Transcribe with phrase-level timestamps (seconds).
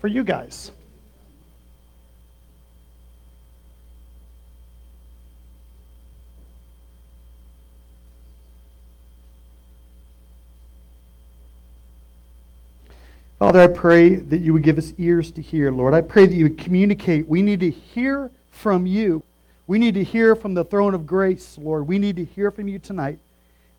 [0.00, 0.72] for you guys.
[13.38, 15.94] Father, I pray that you would give us ears to hear, Lord.
[15.94, 17.28] I pray that you would communicate.
[17.28, 19.22] We need to hear from you.
[19.68, 21.86] We need to hear from the throne of grace, Lord.
[21.86, 23.20] We need to hear from you tonight.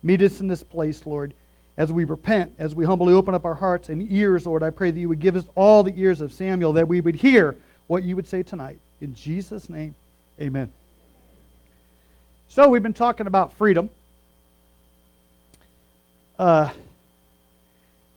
[0.02, 1.34] Meet us in this place, Lord.
[1.80, 4.90] As we repent, as we humbly open up our hearts and ears, Lord, I pray
[4.90, 7.56] that you would give us all the ears of Samuel, that we would hear
[7.86, 8.78] what you would say tonight.
[9.00, 9.94] In Jesus' name,
[10.38, 10.70] amen.
[12.48, 13.88] So, we've been talking about freedom.
[16.38, 16.68] Uh,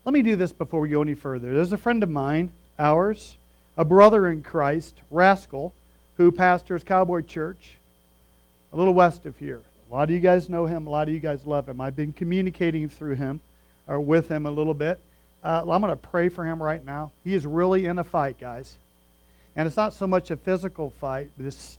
[0.04, 1.54] let me do this before we go any further.
[1.54, 3.38] There's a friend of mine, ours,
[3.78, 5.74] a brother in Christ, Rascal,
[6.18, 7.78] who pastors Cowboy Church
[8.74, 9.62] a little west of here.
[9.90, 10.86] A lot of you guys know him.
[10.86, 11.80] A lot of you guys love him.
[11.80, 13.40] I've been communicating through him
[13.88, 15.00] or with him a little bit.
[15.44, 17.12] Uh, I'm going to pray for him right now.
[17.24, 18.76] He is really in a fight, guys.
[19.56, 21.78] And it's not so much a physical fight, this,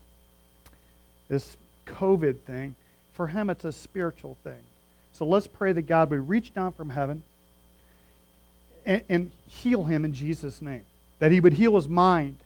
[1.28, 2.74] this COVID thing.
[3.14, 4.60] For him, it's a spiritual thing.
[5.14, 7.22] So let's pray that God would reach down from heaven
[8.84, 10.84] and, and heal him in Jesus' name.
[11.20, 12.36] That he would heal his mind.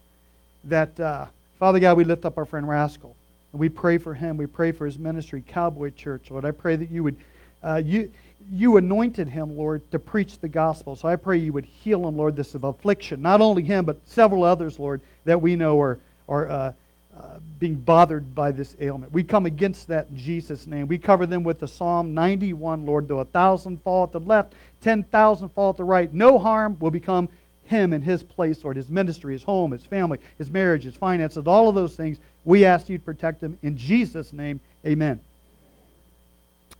[0.65, 1.25] That, uh,
[1.57, 3.15] Father God, we lift up our friend Rascal.
[3.51, 4.37] And we pray for him.
[4.37, 6.45] We pray for his ministry, Cowboy Church, Lord.
[6.45, 7.17] I pray that you would,
[7.63, 8.11] uh, you,
[8.51, 10.95] you anointed him, Lord, to preach the gospel.
[10.95, 13.21] So I pray you would heal him, Lord, this of affliction.
[13.21, 16.73] Not only him, but several others, Lord, that we know are, are uh,
[17.15, 19.11] uh, being bothered by this ailment.
[19.11, 20.87] We come against that in Jesus' name.
[20.87, 23.07] We cover them with the Psalm 91, Lord.
[23.07, 26.91] Though a thousand fall at the left, 10,000 fall at the right, no harm will
[26.91, 27.29] become
[27.65, 28.77] him in his place, Lord.
[28.77, 32.17] His ministry, his home, his family, his marriage, his finances, all of those things.
[32.45, 34.59] We ask you to protect him in Jesus' name.
[34.85, 35.19] Amen.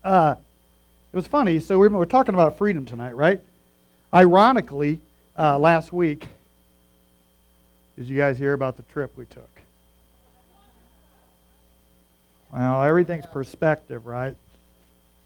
[0.03, 0.35] Uh,
[1.11, 1.59] it was funny.
[1.59, 3.41] So we're, we're talking about freedom tonight, right?
[4.13, 4.99] Ironically,
[5.37, 6.27] uh, last week,
[7.97, 9.49] did you guys hear about the trip we took?
[12.51, 14.35] Well, everything's perspective, right?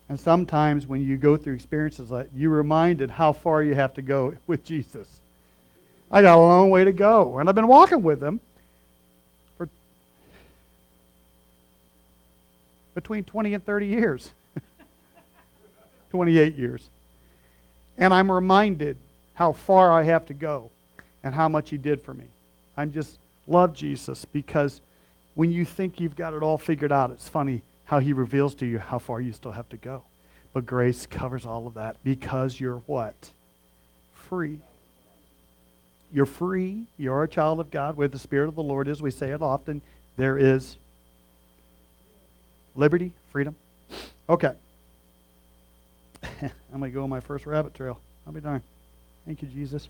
[0.09, 4.01] And sometimes when you go through experiences like you're reminded how far you have to
[4.01, 5.07] go with Jesus.
[6.11, 8.39] I got a long way to go, and I've been walking with him
[9.57, 9.67] for
[12.93, 14.31] between 20 and 30 years.
[16.13, 16.91] 28 years.
[17.97, 18.97] And I'm reminded
[19.33, 20.69] how far I have to go
[21.23, 22.25] and how much he did for me.
[22.77, 24.79] I just love Jesus because
[25.33, 28.67] when you think you've got it all figured out, it's funny how he reveals to
[28.67, 30.03] you how far you still have to go.
[30.53, 33.31] But grace covers all of that because you're what?
[34.13, 34.59] Free.
[36.13, 36.83] You're free.
[36.95, 37.97] You're a child of God.
[37.97, 39.81] Where the Spirit of the Lord is, we say it often,
[40.15, 40.77] there is
[42.75, 43.55] liberty, freedom.
[44.29, 44.53] Okay.
[46.41, 47.99] I'm going to go on my first rabbit trail.
[48.25, 48.63] I'll be darned.
[49.25, 49.87] Thank you, Jesus.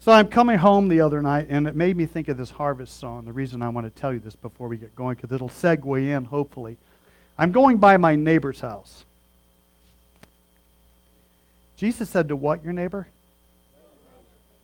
[0.00, 2.98] So I'm coming home the other night, and it made me think of this harvest
[3.00, 3.24] song.
[3.24, 6.00] The reason I want to tell you this before we get going, because it'll segue
[6.00, 6.76] in, hopefully.
[7.36, 9.04] I'm going by my neighbor's house.
[11.76, 13.08] Jesus said to what your neighbor?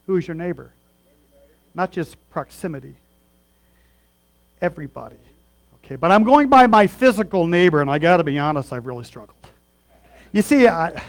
[0.06, 0.72] Who is your neighbor?
[1.74, 2.96] Not just proximity.
[4.60, 5.16] Everybody.
[5.84, 8.86] Okay, but I'm going by my physical neighbor, and I got to be honest, I've
[8.86, 9.36] really struggled.
[10.34, 11.00] You see, I,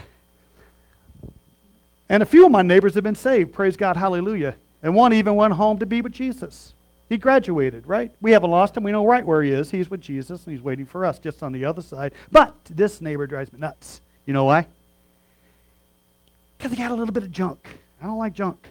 [2.08, 3.52] and a few of my neighbors have been saved.
[3.52, 4.54] Praise God, hallelujah.
[4.84, 6.74] And one even went home to be with Jesus.
[7.08, 8.12] He graduated, right?
[8.20, 8.84] We haven't lost him.
[8.84, 9.68] We know right where he is.
[9.68, 12.12] He's with Jesus, and he's waiting for us just on the other side.
[12.30, 14.00] But this neighbor drives me nuts.
[14.26, 14.68] You know why?
[16.56, 17.66] Because he got a little bit of junk.
[18.00, 18.64] I don't like junk.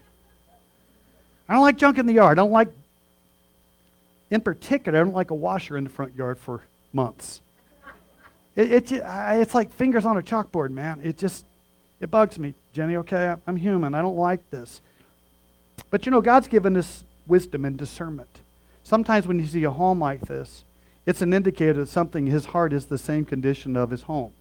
[1.49, 2.39] I don't like junk in the yard.
[2.39, 2.69] I don't like,
[4.31, 6.61] in particular, I don't like a washer in the front yard for
[6.93, 7.41] months.
[8.55, 11.01] It, it, it's like fingers on a chalkboard, man.
[11.03, 11.45] It just,
[11.99, 12.53] it bugs me.
[12.73, 13.93] Jenny, okay, I'm human.
[13.93, 14.81] I don't like this.
[15.89, 18.39] But you know, God's given us wisdom and discernment.
[18.83, 20.63] Sometimes when you see a home like this,
[21.05, 24.33] it's an indicator that something, his heart is the same condition of his home.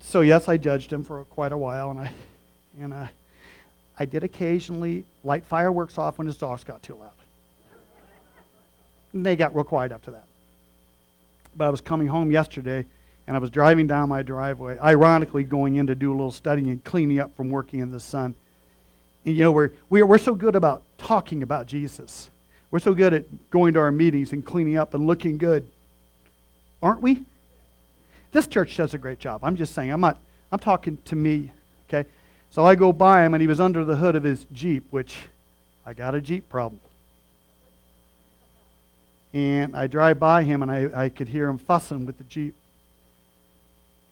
[0.00, 2.12] So yes, I judged him for quite a while, and I,
[2.80, 3.10] and I,
[3.98, 7.10] I did occasionally light fireworks off when his dogs got too loud.
[9.12, 10.27] And they got real quiet after that.
[11.58, 12.86] But I was coming home yesterday,
[13.26, 16.70] and I was driving down my driveway, ironically going in to do a little studying
[16.70, 18.36] and cleaning up from working in the sun.
[19.26, 22.30] And you know, we're, we're, we're so good about talking about Jesus.
[22.70, 25.68] We're so good at going to our meetings and cleaning up and looking good.
[26.80, 27.24] Aren't we?
[28.30, 29.40] This church does a great job.
[29.42, 30.18] I'm just saying, I'm not,
[30.52, 31.50] I'm talking to me,
[31.88, 32.08] okay?
[32.50, 35.16] So I go by him and he was under the hood of his Jeep, which
[35.84, 36.80] I got a Jeep problem.
[39.32, 42.54] And I drive by him and I, I could hear him fussing with the Jeep.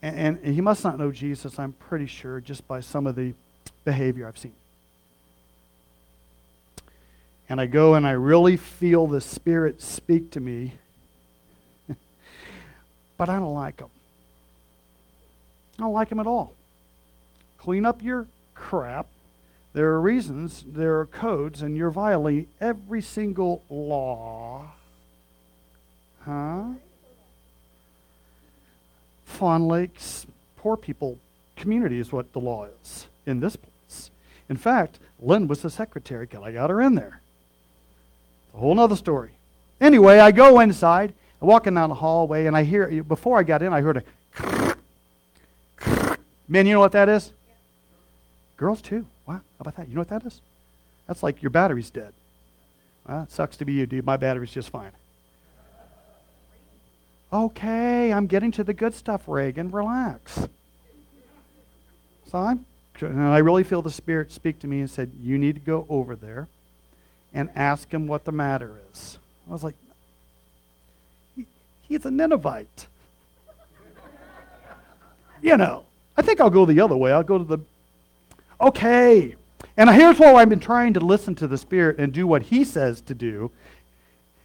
[0.02, 3.34] And, and, he must not know Jesus, I'm pretty sure, just by some of the
[3.84, 4.52] behavior I've seen.
[7.48, 10.74] And I go and I really feel the Spirit speak to me,
[13.16, 13.88] but I don't like him.
[15.78, 16.52] I don't like him at all.
[17.58, 19.06] Clean up your crap.
[19.72, 24.72] There are reasons, there are codes, and you're violating every single law.
[26.26, 26.64] Huh?
[29.25, 30.26] Fawn Lake's
[30.56, 31.19] poor people
[31.55, 34.11] community is what the law is in this place.
[34.49, 37.20] In fact, Lynn was the secretary because I got her in there.
[38.55, 39.31] A whole other story.
[39.81, 43.62] Anyway, I go inside, I'm walking down the hallway, and I hear, before I got
[43.62, 44.02] in, I heard a
[46.49, 47.32] Man, you know what that is?
[48.56, 49.06] Girls too.
[49.26, 49.88] Wow, how about that?
[49.88, 50.40] You know what that is?
[51.06, 52.12] That's like your battery's dead.
[53.06, 54.06] Well, it sucks to be you, dude.
[54.06, 54.93] My battery's just fine.
[57.32, 59.70] Okay, I'm getting to the good stuff, Reagan.
[59.70, 60.49] Relax.
[62.31, 62.64] So I'm,
[63.00, 65.87] and I really feel the Spirit speak to me and said, You need to go
[65.88, 66.49] over there
[67.34, 69.19] and ask him what the matter is.
[69.49, 69.75] I was like,
[71.34, 71.46] he,
[71.82, 72.87] He's a Ninevite.
[75.43, 75.84] you know,
[76.17, 77.12] I think I'll go the other way.
[77.12, 77.58] I'll go to the,
[78.61, 79.34] okay.
[79.76, 82.64] And here's why I've been trying to listen to the Spirit and do what He
[82.64, 83.50] says to do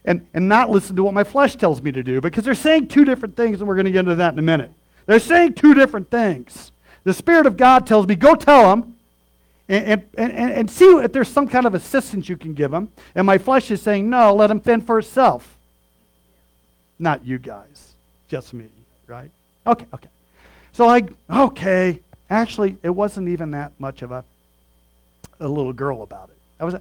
[0.04, 2.88] and, and not listen to what my flesh tells me to do because they're saying
[2.88, 4.72] two different things, and we're going to get into that in a minute.
[5.06, 6.72] They're saying two different things.
[7.04, 8.96] The Spirit of God tells me, go tell them
[9.68, 12.90] and, and, and, and see if there's some kind of assistance you can give them.
[13.14, 15.56] And my flesh is saying, no, let him fend for himself.
[16.98, 17.94] Not you guys,
[18.28, 18.68] just me,
[19.06, 19.30] right?
[19.66, 20.08] Okay, okay.
[20.72, 22.00] So I, okay.
[22.30, 24.24] Actually, it wasn't even that much of a,
[25.40, 26.36] a little girl about it.
[26.60, 26.76] I was,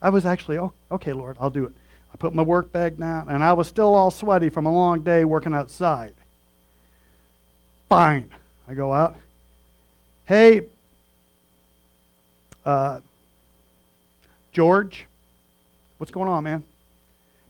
[0.00, 1.72] I was actually, oh, okay, Lord, I'll do it.
[2.16, 5.02] I put my work bag down, and I was still all sweaty from a long
[5.02, 6.14] day working outside.
[7.90, 8.30] Fine.
[8.66, 9.16] I go out.
[10.24, 10.62] Hey,
[12.64, 13.00] uh,
[14.50, 15.04] George,
[15.98, 16.64] what's going on, man?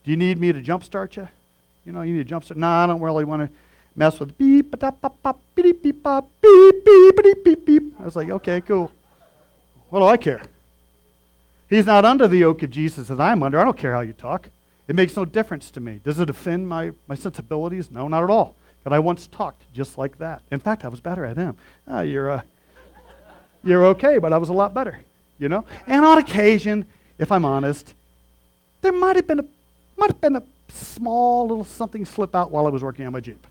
[0.03, 1.29] Do you need me to jumpstart you?
[1.85, 2.57] You know, you need to jumpstart.
[2.57, 3.57] No, I don't really want to
[3.95, 7.95] mess with beep, ba pop, pop, beep, beep, pop, beep, beep, beep, beep, beep.
[8.01, 8.91] I was like, okay, cool.
[9.91, 10.43] What do I care?
[11.71, 13.61] He's not under the yoke of Jesus that I'm under.
[13.61, 14.51] I don't care how you talk.
[14.88, 16.00] It makes no difference to me.
[16.05, 17.91] Does it offend my, my sensibilities?
[17.91, 18.55] No, not at all.
[18.85, 20.43] But I once talked just like that.
[20.53, 21.56] In fact, I was better at him.
[21.88, 22.43] Ah, you're, uh,
[23.65, 25.00] you're okay, but I was a lot better,
[25.41, 25.65] you know?
[25.88, 26.87] And on occasion,
[27.19, 27.94] if I'm honest,
[28.83, 29.44] there might have been a,
[29.97, 33.21] might have been a small little something slip out while I was working on my
[33.21, 33.44] Jeep.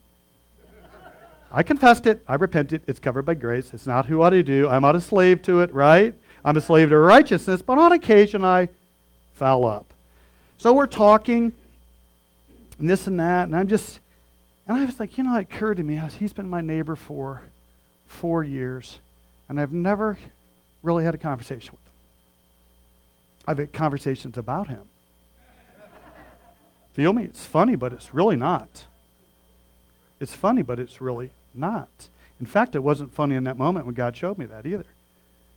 [1.52, 2.22] I confessed it.
[2.28, 2.82] I repented.
[2.88, 3.74] It's covered by grace.
[3.74, 4.70] It's not who I do.
[4.70, 6.14] I'm not a slave to it, right?
[6.44, 8.70] I'm a slave to righteousness, but on occasion I
[9.34, 9.94] foul up.
[10.58, 11.52] So we're talking,
[12.80, 14.00] and this and that, and I'm just,
[14.68, 17.42] and I was like, you know, it occurred to me, he's been my neighbor for
[18.08, 19.00] four years,
[19.50, 20.18] and I've never
[20.82, 21.94] really had a conversation with him.
[23.48, 24.82] I've had conversations about him.
[26.94, 27.24] Feel me?
[27.26, 28.86] It's funny, but it's really not.
[30.20, 31.90] It's funny, but it's really not.
[32.40, 34.86] In fact, it wasn't funny in that moment when God showed me that either.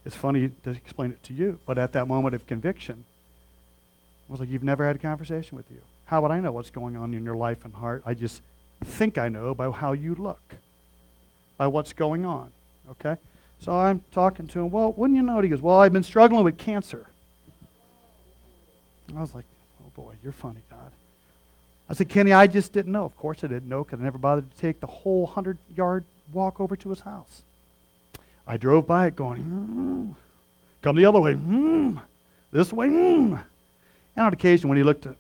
[0.05, 3.05] It's funny to explain it to you, but at that moment of conviction,
[4.29, 5.81] I was like, You've never had a conversation with you.
[6.05, 8.03] How would I know what's going on in your life and heart?
[8.07, 8.43] I just
[8.85, 10.55] think I know by how you look,
[11.57, 12.51] by what's going on.
[12.91, 13.17] Okay?
[13.61, 14.71] So I'm talking to him.
[14.71, 15.41] Well, wouldn't you know?
[15.41, 17.07] He goes, Well, I've been struggling with cancer.
[19.17, 19.45] I was like,
[19.83, 20.93] Oh boy, you're funny, God.
[21.91, 23.05] I said, Kenny, I just didn't know.
[23.05, 26.05] Of course I didn't know because I never bothered to take the whole 100 yard
[26.33, 27.43] walk over to his house.
[28.47, 30.15] I drove by it going, mm.
[30.83, 32.01] come the other way, mm.
[32.51, 33.43] this way, mm.
[34.19, 35.15] And on occasion when he looked at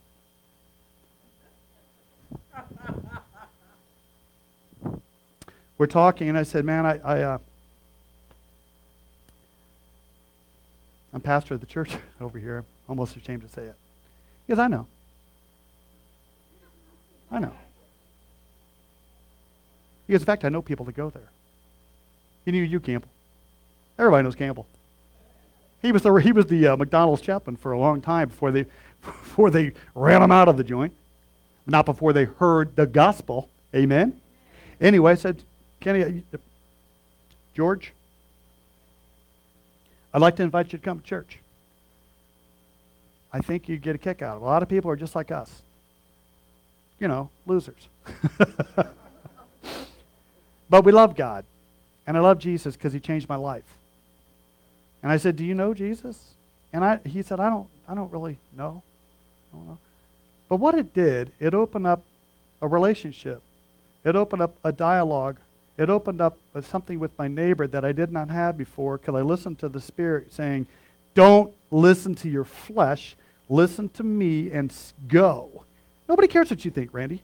[5.78, 7.38] we're talking, and I said, "Man, I, I uh,
[11.14, 12.59] I'm pastor of the church over here.
[12.59, 13.76] I'm almost ashamed to say it."
[14.47, 14.88] Because I know.
[17.31, 17.52] I know.
[20.09, 21.31] Because in fact, I know people that go there.
[22.45, 23.11] He knew you, Campbell.
[23.97, 24.67] Everybody knows Campbell.
[25.81, 28.67] He was the, he was the uh, McDonald's chaplain for a long time before they,
[29.02, 30.93] before they ran him out of the joint.
[31.67, 33.49] Not before they heard the gospel.
[33.75, 34.21] Amen?
[34.81, 35.43] Anyway, I said,
[35.81, 36.38] Kenny, uh,
[37.55, 37.93] George,
[40.12, 41.38] I'd like to invite you to come to church.
[43.33, 44.45] I think you'd get a kick out of it.
[44.45, 45.62] A lot of people are just like us.
[46.99, 47.88] You know, losers.
[50.71, 51.45] but we love God.
[52.07, 53.76] And I love Jesus because he changed my life.
[55.02, 56.19] And I said, Do you know Jesus?
[56.73, 58.83] And I, he said, I don't, I don't really know.
[60.49, 62.03] But what it did, it opened up
[62.62, 63.43] a relationship.
[64.05, 65.38] It opened up a dialogue
[65.79, 69.23] It opened up something with my neighbor that I did not have before because I
[69.23, 70.67] listened to the Spirit saying,
[71.15, 73.17] Don't listen to your flesh,
[73.49, 74.75] listen to me and
[75.07, 75.65] go.
[76.09, 77.23] Nobody cares what you think, Randy.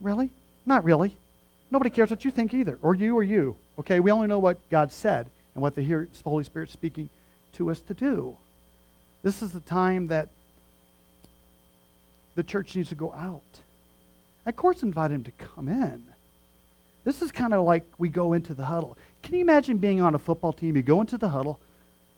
[0.00, 0.30] Really?
[0.64, 1.16] Not really.
[1.70, 3.56] Nobody cares what you think either, or you or you.
[3.78, 7.10] Okay, we only know what God said and what the Holy Spirit speaking
[7.54, 8.36] to us to do.
[9.22, 10.28] This is the time that
[12.38, 13.42] the church needs to go out.
[14.46, 16.04] I, of course, invite him to come in.
[17.02, 18.96] This is kind of like we go into the huddle.
[19.24, 20.76] Can you imagine being on a football team?
[20.76, 21.58] You go into the huddle,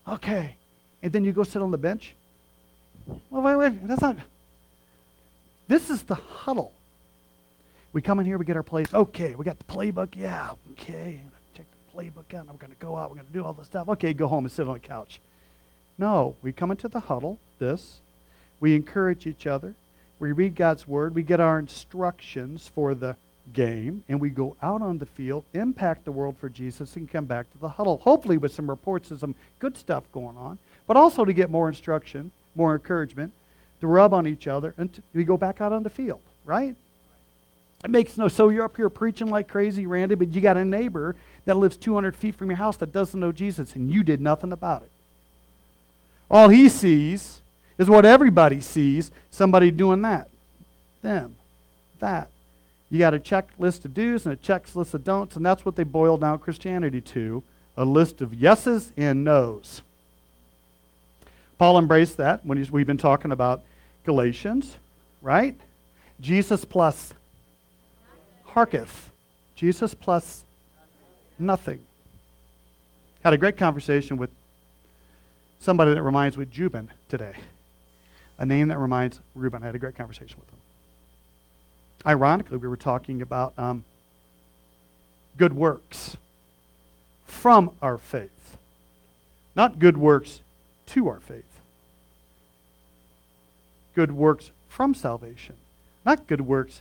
[0.06, 0.56] okay,
[1.02, 2.14] and then you go sit on the bench?
[3.30, 4.18] Well, wait, wait, that's not.
[5.68, 6.74] This is the huddle.
[7.94, 8.92] We come in here, we get our place.
[8.92, 10.14] Okay, we got the playbook.
[10.14, 11.22] Yeah, okay.
[11.56, 12.46] Check the playbook out.
[12.46, 13.08] We're going to go out.
[13.08, 13.88] We're going to do all this stuff.
[13.88, 15.18] Okay, go home and sit on the couch.
[15.96, 18.00] No, we come into the huddle, this.
[18.60, 19.74] We encourage each other.
[20.20, 21.14] We read God's word.
[21.14, 23.16] We get our instructions for the
[23.52, 27.24] game, and we go out on the field, impact the world for Jesus, and come
[27.24, 27.98] back to the huddle.
[27.98, 31.68] Hopefully, with some reports of some good stuff going on, but also to get more
[31.68, 33.32] instruction, more encouragement,
[33.80, 36.76] to rub on each other, and to, we go back out on the field, right?
[37.82, 40.64] It makes no so you're up here preaching like crazy, Randy, but you got a
[40.64, 44.20] neighbor that lives 200 feet from your house that doesn't know Jesus, and you did
[44.20, 44.90] nothing about it.
[46.30, 47.39] All he sees
[47.80, 50.28] is what everybody sees somebody doing that.
[51.00, 51.34] Them.
[51.98, 52.28] That.
[52.90, 55.82] You got a checklist of do's and a checklist of don'ts, and that's what they
[55.82, 57.42] boil down Christianity to
[57.78, 59.80] a list of yeses and nos.
[61.56, 63.62] Paul embraced that when we've been talking about
[64.04, 64.76] Galatians,
[65.22, 65.58] right?
[66.20, 67.14] Jesus plus
[68.48, 69.08] Harketh.
[69.56, 70.44] Jesus plus
[71.38, 71.80] nothing.
[73.24, 74.28] Had a great conversation with
[75.60, 77.36] somebody that reminds me of Jubin today.
[78.40, 79.62] A name that reminds Reuben.
[79.62, 80.58] I had a great conversation with him.
[82.06, 83.84] Ironically, we were talking about um,
[85.36, 86.16] good works
[87.26, 88.56] from our faith,
[89.54, 90.40] not good works
[90.86, 91.44] to our faith.
[93.94, 95.56] Good works from salvation,
[96.06, 96.80] not good works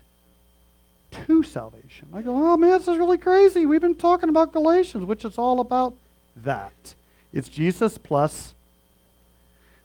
[1.12, 2.08] to salvation.
[2.13, 3.66] I go, oh man, this is really crazy.
[3.66, 5.94] We've been talking about Galatians, which is all about
[6.38, 6.96] that.
[7.34, 8.54] It's Jesus plus.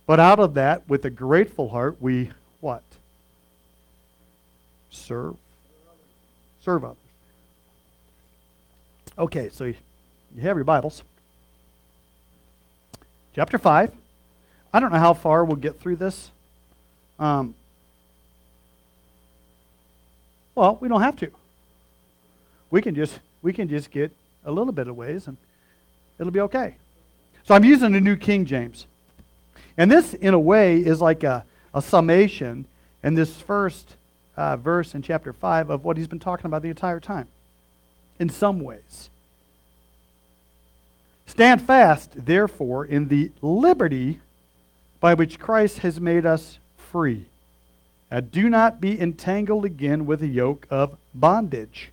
[0.07, 2.31] But out of that, with a grateful heart, we
[2.61, 2.83] what?
[4.91, 5.37] Serve.
[6.61, 6.97] Serve others.
[9.19, 9.75] Okay, so you
[10.43, 11.03] have your Bibles.
[13.35, 13.93] Chapter 5.
[14.73, 16.31] I don't know how far we'll get through this.
[17.19, 17.55] Um,
[20.55, 21.31] well, we don't have to.
[22.71, 24.11] We can just we can just get
[24.45, 25.37] a little bit of ways and
[26.19, 26.75] it'll be okay.
[27.45, 28.87] So I'm using the New King James.
[29.77, 32.67] And this, in a way, is like a, a summation
[33.03, 33.97] in this first
[34.37, 37.29] uh, verse in chapter 5 of what he's been talking about the entire time,
[38.19, 39.11] in some ways.
[41.27, 44.21] Stand fast, therefore, in the liberty
[45.01, 47.27] by which Christ has made us free
[48.11, 51.91] and do not be entangled again with a yoke of bondage.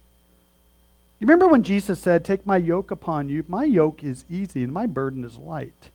[1.20, 3.44] You remember when Jesus said, Take my yoke upon you?
[3.48, 5.90] My yoke is easy and my burden is light.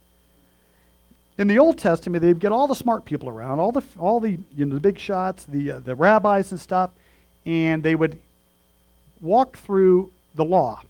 [1.39, 4.39] In the Old Testament, they'd get all the smart people around, all the, all the,
[4.57, 6.91] you know, the big shots, the, uh, the rabbis and stuff,
[7.45, 8.19] and they would
[9.21, 10.81] walk through the law.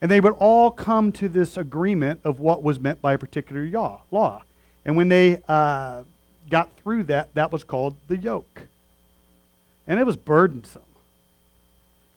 [0.00, 3.68] And they would all come to this agreement of what was meant by a particular
[4.10, 4.42] law.
[4.84, 6.02] And when they uh,
[6.50, 8.62] got through that, that was called the yoke.
[9.86, 10.82] And it was burdensome.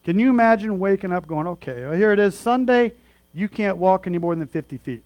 [0.04, 2.94] Can you imagine waking up going, okay, well, here it is, Sunday,
[3.34, 5.04] you can't walk any more than 50 feet.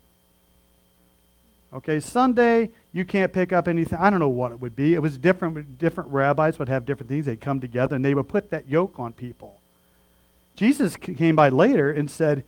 [1.71, 3.99] Okay, Sunday, you can't pick up anything.
[3.99, 4.95] I don't know what it would be.
[4.95, 5.77] It was different.
[5.77, 7.25] Different rabbis would have different things.
[7.25, 9.59] They'd come together and they would put that yoke on people.
[10.55, 12.43] Jesus came by later and said,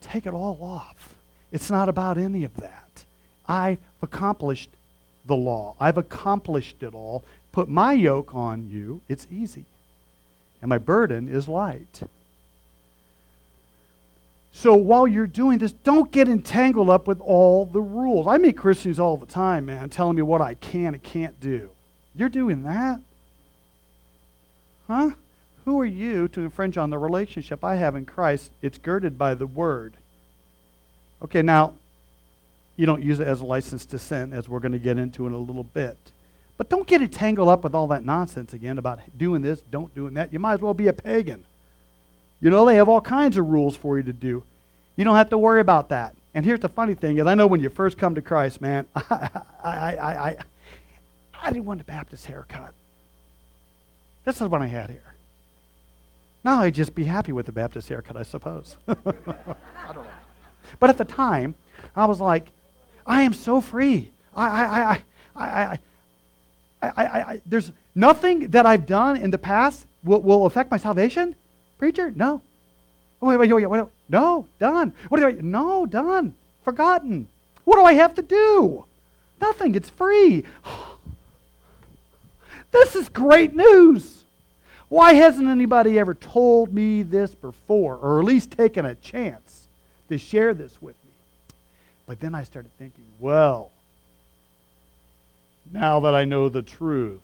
[0.00, 1.14] take it all off.
[1.52, 3.04] It's not about any of that.
[3.48, 4.70] I've accomplished
[5.24, 5.74] the law.
[5.80, 7.24] I've accomplished it all.
[7.52, 9.00] Put my yoke on you.
[9.08, 9.64] It's easy.
[10.60, 12.02] And my burden is light.
[14.58, 18.26] So while you're doing this, don't get entangled up with all the rules.
[18.26, 21.68] I meet Christians all the time, man, telling me what I can and can't do.
[22.14, 23.00] You're doing that?
[24.86, 25.10] Huh?
[25.66, 28.50] Who are you to infringe on the relationship I have in Christ?
[28.62, 29.98] It's girded by the word.
[31.22, 31.74] Okay, now,
[32.76, 35.26] you don't use it as a license to sin, as we're going to get into
[35.26, 35.98] in a little bit.
[36.56, 40.14] But don't get entangled up with all that nonsense again about doing this, don't doing
[40.14, 40.32] that.
[40.32, 41.44] You might as well be a pagan.
[42.40, 44.44] You know, they have all kinds of rules for you to do.
[44.96, 46.14] You don't have to worry about that.
[46.34, 48.86] And here's the funny thing is I know when you first come to Christ, man,
[48.94, 49.30] I,
[49.64, 50.36] I, I, I,
[51.42, 52.74] I didn't want a Baptist haircut.
[54.24, 55.14] This is what I had here.
[56.44, 58.76] Now I'd just be happy with the Baptist haircut, I suppose.
[58.86, 59.16] I don't
[59.96, 60.06] know.
[60.78, 61.54] But at the time,
[61.94, 62.48] I was like,
[63.06, 64.12] I am so free.
[64.34, 65.02] I, I, I,
[65.36, 65.78] I, I,
[66.82, 70.76] I, I, I there's nothing that I've done in the past will, will affect my
[70.76, 71.34] salvation.
[71.78, 72.12] Preacher?
[72.14, 72.42] No.
[73.20, 73.84] Wait, wait, wait, wait, wait.
[74.08, 74.92] No, done.
[75.08, 75.32] What do I?
[75.32, 76.34] No, done.
[76.64, 77.28] Forgotten.
[77.64, 78.84] What do I have to do?
[79.40, 79.74] Nothing.
[79.74, 80.44] It's free.
[82.72, 84.24] This is great news.
[84.88, 89.68] Why hasn't anybody ever told me this before, or at least taken a chance
[90.10, 91.54] to share this with me?
[92.06, 93.70] But then I started thinking, well,
[95.72, 97.20] now that I know the truth,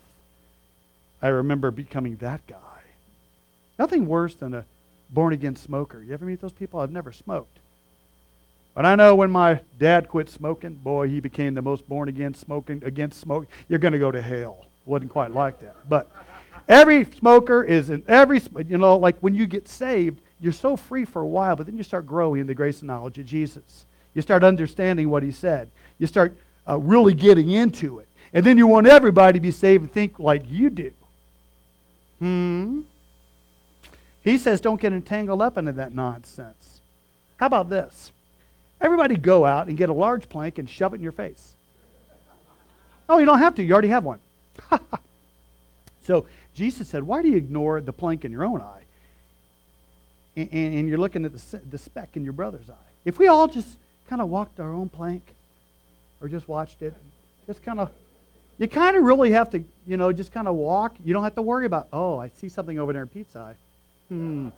[1.21, 2.57] I remember becoming that guy.
[3.83, 4.65] Nothing worse than a
[5.11, 6.05] born again smoker.
[6.05, 6.79] You ever meet those people?
[6.79, 7.59] I've never smoked.
[8.77, 12.33] But I know when my dad quit smoking, boy, he became the most born again
[12.33, 13.49] smoking against smoke.
[13.69, 14.67] You're going to go to hell.
[14.85, 15.75] Wasn't quite like that.
[15.89, 16.09] But
[16.69, 21.05] every smoker is in every, you know, like when you get saved, you're so free
[21.05, 23.87] for a while, but then you start growing in the grace and knowledge of Jesus.
[24.15, 25.69] You start understanding what he said.
[25.99, 26.37] You start
[26.69, 28.07] uh, really getting into it.
[28.33, 30.93] And then you want everybody to be saved and think like you do.
[32.21, 32.83] Hmm?
[34.23, 36.81] He says don't get entangled up into that nonsense.
[37.37, 38.13] How about this?
[38.81, 41.55] Everybody go out and get a large plank and shove it in your face.
[43.09, 43.63] Oh, you don't have to.
[43.63, 44.21] You already have one.
[46.07, 48.83] so Jesus said, why do you ignore the plank in your own eye?
[50.37, 52.91] And, and, you're looking at the, the speck in your brother's eye.
[53.05, 53.69] If we all just
[54.09, 55.23] kind of walked our own plank
[56.23, 56.95] or just watched it,
[57.47, 57.91] just kind of
[58.59, 60.95] you kind of really have to, you know, just kind of walk.
[61.05, 63.55] You don't have to worry about, oh, I see something over there in Pete's eye.
[64.09, 64.49] Hmm.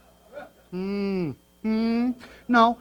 [0.71, 1.31] Hmm.
[1.63, 2.11] Hmm.
[2.49, 2.79] No.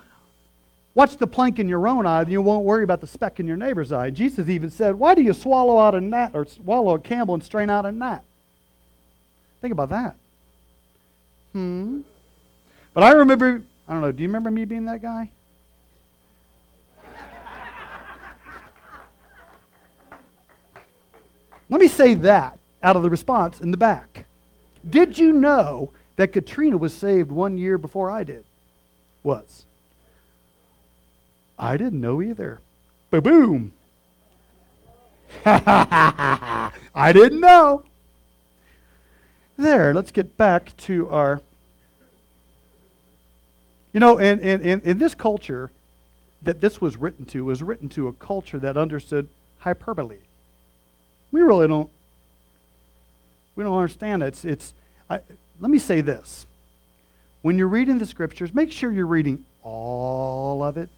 [0.95, 3.47] Watch the plank in your own eye, and you won't worry about the speck in
[3.47, 4.11] your neighbor's eye.
[4.11, 7.43] Jesus even said, Why do you swallow out a gnat or swallow a camel and
[7.43, 8.23] strain out a gnat?
[9.61, 10.15] Think about that.
[11.53, 12.01] Hmm.
[12.93, 15.31] But I remember, I don't know, do you remember me being that guy?
[21.69, 24.25] Let me say that out of the response in the back.
[24.87, 28.43] Did you know that Katrina was saved one year before I did?
[29.23, 29.65] Was.
[31.57, 32.59] I didn't know either.
[33.09, 33.73] Boom.
[35.45, 36.71] I
[37.13, 37.83] didn't know.
[39.57, 41.41] There, let's get back to our.
[43.93, 45.71] You know, in, in, in, in this culture
[46.41, 50.17] that this was written to, was written to a culture that understood hyperbole.
[51.31, 51.89] We really don't.
[53.55, 54.27] We don't understand it.
[54.27, 54.45] It's.
[54.45, 54.73] it's
[55.09, 55.19] I,
[55.63, 56.45] let me say this.
[57.41, 60.89] When you're reading the scriptures, make sure you're reading all of it,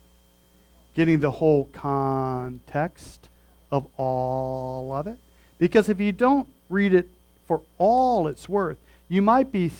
[0.95, 3.29] getting the whole context
[3.71, 5.19] of all of it.
[5.59, 7.07] Because if you don't read it
[7.47, 9.71] for all it's worth, you might be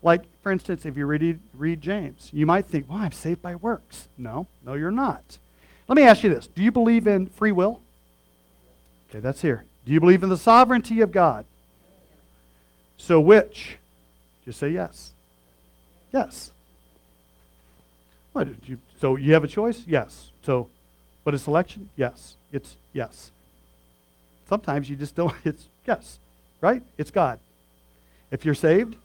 [0.00, 3.56] like, for instance, if you read, read James, you might think, well, I'm saved by
[3.56, 4.06] works.
[4.16, 5.38] No, no, you're not.
[5.88, 7.80] Let me ask you this Do you believe in free will?
[9.10, 9.64] Okay, that's here.
[9.84, 11.46] Do you believe in the sovereignty of God?
[12.96, 13.77] So which?
[14.48, 15.12] Just say yes.
[16.10, 16.52] Yes.
[18.32, 19.82] What you so you have a choice?
[19.86, 20.32] Yes.
[20.40, 20.70] So
[21.22, 21.90] but a selection?
[21.96, 22.38] Yes.
[22.50, 23.30] It's yes.
[24.48, 26.18] Sometimes you just don't it's yes.
[26.62, 26.82] Right?
[26.96, 27.40] It's God.
[28.30, 28.96] If you're saved,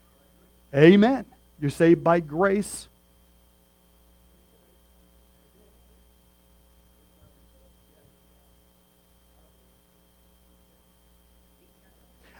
[0.74, 1.26] amen.
[1.60, 2.88] You're saved by grace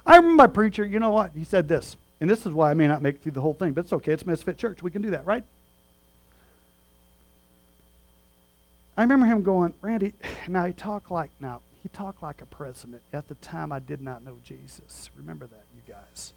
[0.07, 1.33] I remember my preacher, you know what?
[1.35, 3.55] He said this, and this is why I may not make it through the whole
[3.55, 4.13] thing, but it's okay.
[4.13, 4.83] It's Misfit Church.
[4.83, 5.45] We can do that, right?
[8.97, 10.15] I remember him going, Randy,
[10.49, 13.03] now he talked like, now, he talked like a president.
[13.13, 15.11] At the time, I did not know Jesus.
[15.17, 16.33] Remember that, you guys.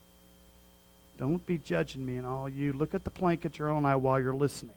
[1.17, 2.73] Don't be judging me and all you.
[2.73, 4.75] Look at the plank at your own eye while you're listening.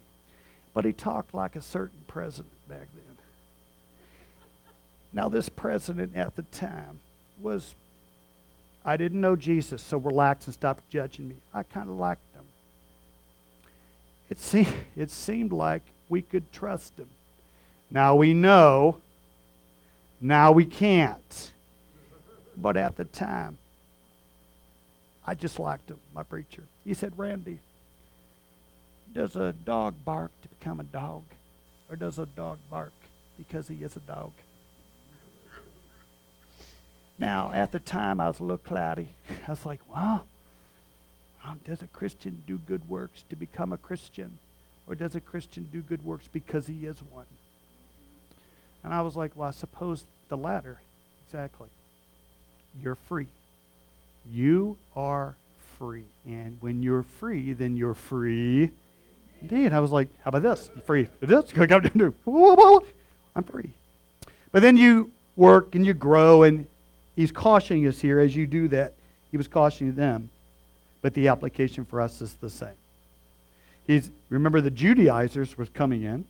[0.72, 3.16] But he talked like a certain president back then.
[5.12, 7.00] Now, this president at the time
[7.40, 7.74] was
[8.84, 11.36] I didn't know Jesus, so relax and stop judging me.
[11.52, 12.44] I kind of liked him.
[14.30, 17.08] It seemed, it seemed like we could trust him.
[17.90, 18.98] Now we know,
[20.20, 21.52] now we can't.
[22.56, 23.58] But at the time,
[25.26, 26.62] I just liked him, my preacher.
[26.84, 27.58] He said, Randy,
[29.12, 31.22] does a dog bark to become a dog?
[31.88, 32.92] Or does a dog bark
[33.36, 34.32] because he is a dog?
[37.20, 39.14] Now, at the time, I was a little cloudy.
[39.46, 40.26] I was like, well,
[41.44, 44.38] um, does a Christian do good works to become a Christian?
[44.86, 47.26] Or does a Christian do good works because he is one?
[48.82, 50.80] And I was like, well, I suppose the latter.
[51.26, 51.68] Exactly.
[52.82, 53.28] You're free.
[54.32, 55.36] You are
[55.78, 56.06] free.
[56.26, 58.70] And when you're free, then you're free
[59.42, 59.72] indeed.
[59.72, 60.70] I was like, how about this?
[60.74, 61.08] I'm free.
[61.20, 61.52] This?
[61.56, 63.70] I'm free.
[64.52, 66.66] But then you work and you grow, and
[67.20, 68.94] he's cautioning us here as you do that.
[69.30, 70.30] He was cautioning them.
[71.02, 72.68] But the application for us is the same.
[73.86, 76.24] He's remember the Judaizers was coming in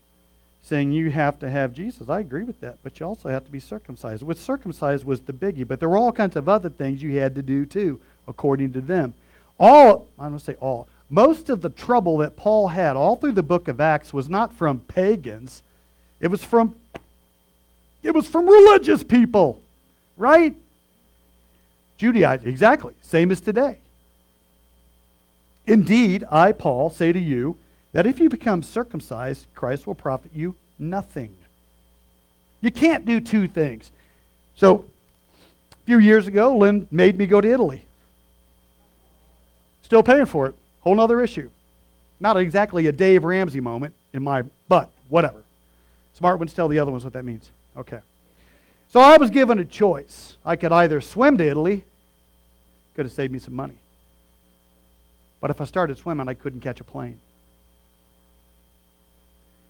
[0.63, 2.09] saying you have to have Jesus.
[2.09, 4.23] I agree with that, but you also have to be circumcised.
[4.23, 7.35] With circumcised was the biggie, but there were all kinds of other things you had
[7.37, 9.15] to do too, according to them.
[9.59, 13.43] All, I don't say all, most of the trouble that Paul had all through the
[13.43, 15.63] book of Acts was not from pagans.
[16.21, 16.75] It was from
[18.03, 19.61] it was from religious people,
[20.17, 20.55] right?
[22.01, 23.77] Judaizers, exactly, same as today.
[25.67, 27.59] Indeed, I, Paul, say to you
[27.93, 31.37] that if you become circumcised, Christ will profit you nothing.
[32.63, 33.91] You can't do two things.
[34.55, 34.87] So,
[35.73, 37.85] a few years ago, Lynn made me go to Italy.
[39.83, 40.55] Still paying for it.
[40.81, 41.51] Whole other issue.
[42.19, 45.45] Not exactly a Dave Ramsey moment in my butt, whatever.
[46.15, 47.51] Smart ones tell the other ones what that means.
[47.77, 48.01] Okay.
[48.89, 50.39] So I was given a choice.
[50.47, 51.85] I could either swim to Italy,
[53.01, 53.79] could have saved me some money.
[55.41, 57.19] But if I started swimming, I couldn't catch a plane.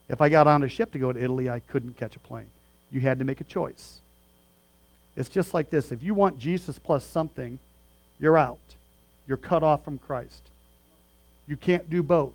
[0.08, 2.50] If I got on a ship to go to Italy, I couldn't catch a plane.
[2.90, 4.00] You had to make a choice.
[5.14, 5.92] It's just like this.
[5.92, 7.60] If you want Jesus plus something,
[8.18, 8.58] you're out.
[9.28, 10.42] You're cut off from Christ.
[11.46, 12.34] You can't do both.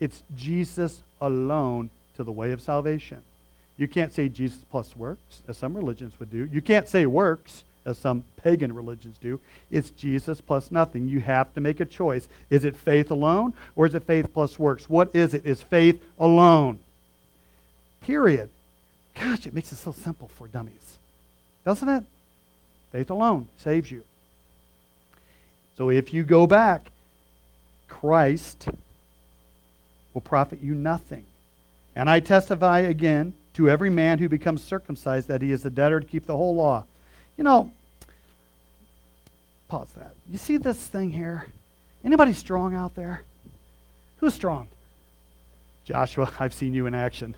[0.00, 3.22] It's Jesus alone to the way of salvation.
[3.76, 6.48] You can't say Jesus plus works, as some religions would do.
[6.52, 9.40] You can't say works, as some pagan religions do.
[9.70, 11.08] It's Jesus plus nothing.
[11.08, 12.28] You have to make a choice.
[12.50, 14.88] Is it faith alone, or is it faith plus works?
[14.88, 15.44] What is it?
[15.44, 16.78] Is faith alone.
[18.02, 18.50] Period.
[19.14, 20.98] Gosh, it makes it so simple for dummies.
[21.64, 22.04] Doesn't it?
[22.92, 24.04] Faith alone saves you.
[25.76, 26.90] So if you go back
[27.88, 28.68] Christ
[30.14, 31.24] will profit you nothing.
[31.96, 36.00] And I testify again to every man who becomes circumcised that he is a debtor
[36.00, 36.84] to keep the whole law.
[37.36, 37.72] You know,
[39.68, 40.14] pause that.
[40.30, 41.46] You see this thing here?
[42.04, 43.22] Anybody strong out there?
[44.18, 44.68] Who's strong?
[45.84, 47.34] Joshua, I've seen you in action.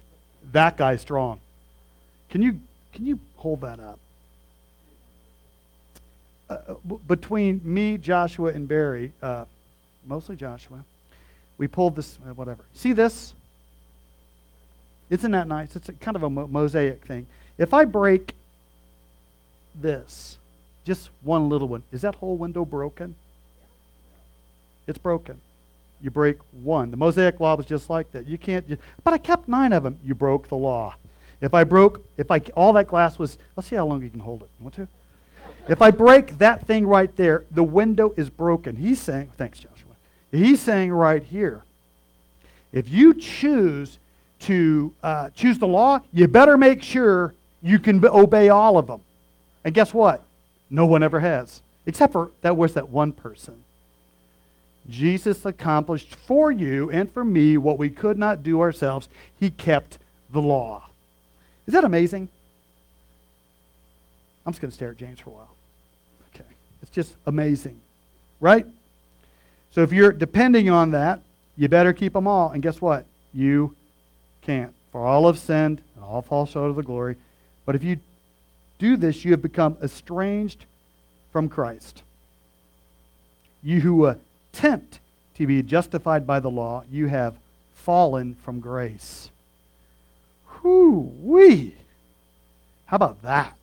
[0.52, 1.40] That guy's strong.
[2.30, 2.60] Can you
[2.92, 3.98] can you hold that up?
[6.48, 6.74] Uh, uh
[7.06, 9.44] between me, Joshua, and Barry, uh,
[10.06, 10.84] mostly Joshua.
[11.58, 12.64] We pulled this, uh, whatever.
[12.74, 13.34] See this?
[15.10, 15.76] Isn't that nice?
[15.76, 17.26] It's kind of a mosaic thing.
[17.58, 18.34] If I break
[19.74, 20.38] this,
[20.90, 23.14] just one little one, is that whole window broken?
[24.88, 25.40] It's broken.
[26.03, 26.90] You break one.
[26.90, 28.26] The Mosaic law was just like that.
[28.26, 28.66] You can't,
[29.05, 30.00] but I kept nine of them.
[30.05, 30.96] You broke the law.
[31.40, 34.18] If I broke, if I all that glass was, let's see how long you can
[34.18, 34.48] hold it.
[34.59, 34.88] Want to?
[35.68, 38.74] If I break that thing right there, the window is broken.
[38.74, 39.94] He's saying, thanks, Joshua.
[40.33, 41.62] He's saying right here,
[42.72, 44.00] if you choose
[44.40, 49.03] to uh, choose the law, you better make sure you can obey all of them.
[49.64, 50.24] And guess what?
[50.70, 53.64] No one ever has, except for that was that one person.
[54.88, 59.09] Jesus accomplished for you and for me what we could not do ourselves.
[59.38, 59.98] He kept
[60.30, 60.88] the law.
[61.66, 62.28] Is that amazing?
[64.46, 65.54] I'm just going to stare at James for a while.
[66.35, 66.48] Okay.
[66.83, 67.80] It's just amazing.
[68.40, 68.66] Right?
[69.70, 71.20] So if you're depending on that,
[71.56, 72.50] you better keep them all.
[72.50, 73.04] And guess what?
[73.33, 73.76] You
[74.40, 74.72] can't.
[74.90, 77.16] For all have sinned and all fall short of the glory.
[77.66, 78.00] But if you
[78.80, 80.64] do this, you have become estranged
[81.32, 82.02] from Christ.
[83.62, 84.98] You who attempt
[85.36, 87.36] to be justified by the law, you have
[87.74, 89.30] fallen from grace.
[90.62, 91.76] Whoo wee!
[92.86, 93.56] How about that?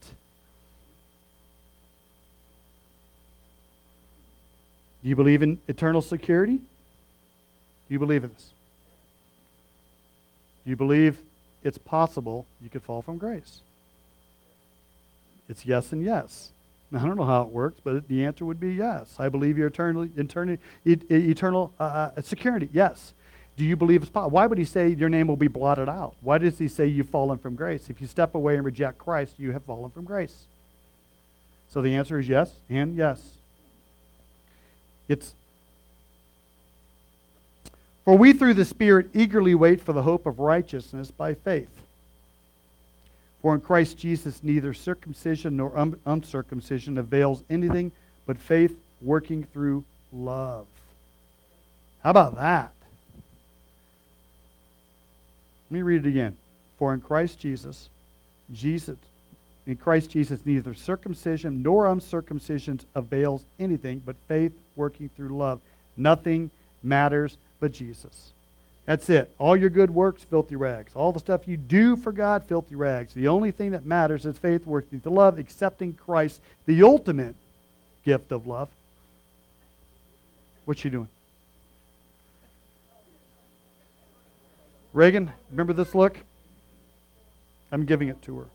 [5.02, 6.58] Do you believe in eternal security?
[6.58, 6.64] Do
[7.90, 8.54] you believe in this?
[10.64, 11.18] Do you believe
[11.64, 13.62] it's possible you could fall from grace?
[15.50, 16.52] It's yes and yes.
[16.92, 19.16] Now, I don't know how it works, but the answer would be yes.
[19.20, 21.84] I believe your eternal, eternal, eternal uh,
[22.16, 22.70] uh, security.
[22.72, 23.14] Yes.
[23.58, 24.32] Do you believe it's possible?
[24.32, 26.16] Why would he say your name will be blotted out?
[26.22, 27.90] Why does he say you've fallen from grace?
[27.90, 30.46] If you step away and reject Christ, you have fallen from grace.
[31.70, 33.20] So the answer is yes and yes.
[35.10, 35.34] It's
[38.06, 41.68] for we through the Spirit eagerly wait for the hope of righteousness by faith.
[43.42, 47.92] For in Christ Jesus neither circumcision nor un- uncircumcision avails anything
[48.26, 50.66] but faith working through love.
[52.04, 52.72] How about that?
[55.70, 56.38] Let me read it again.
[56.78, 57.90] For in Christ Jesus,
[58.54, 58.98] Jesus,
[59.66, 65.60] in Christ Jesus, neither circumcision nor uncircumcision avails anything but faith working through love.
[65.98, 66.50] Nothing
[66.84, 68.32] matters but Jesus.
[68.88, 69.30] That's it.
[69.38, 70.94] All your good works, filthy rags.
[70.96, 73.14] All the stuff you do for God, filthy rags.
[73.14, 77.36] The only thing that matters is faith working through love, accepting Christ, the ultimate
[78.06, 78.70] gift of love.
[80.64, 81.10] What's she doing?
[84.94, 86.18] Reagan, remember this look?
[87.74, 88.46] I'm giving it to her.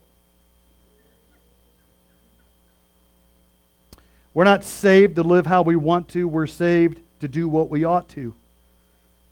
[4.33, 6.27] We're not saved to live how we want to.
[6.27, 8.35] We're saved to do what we ought to.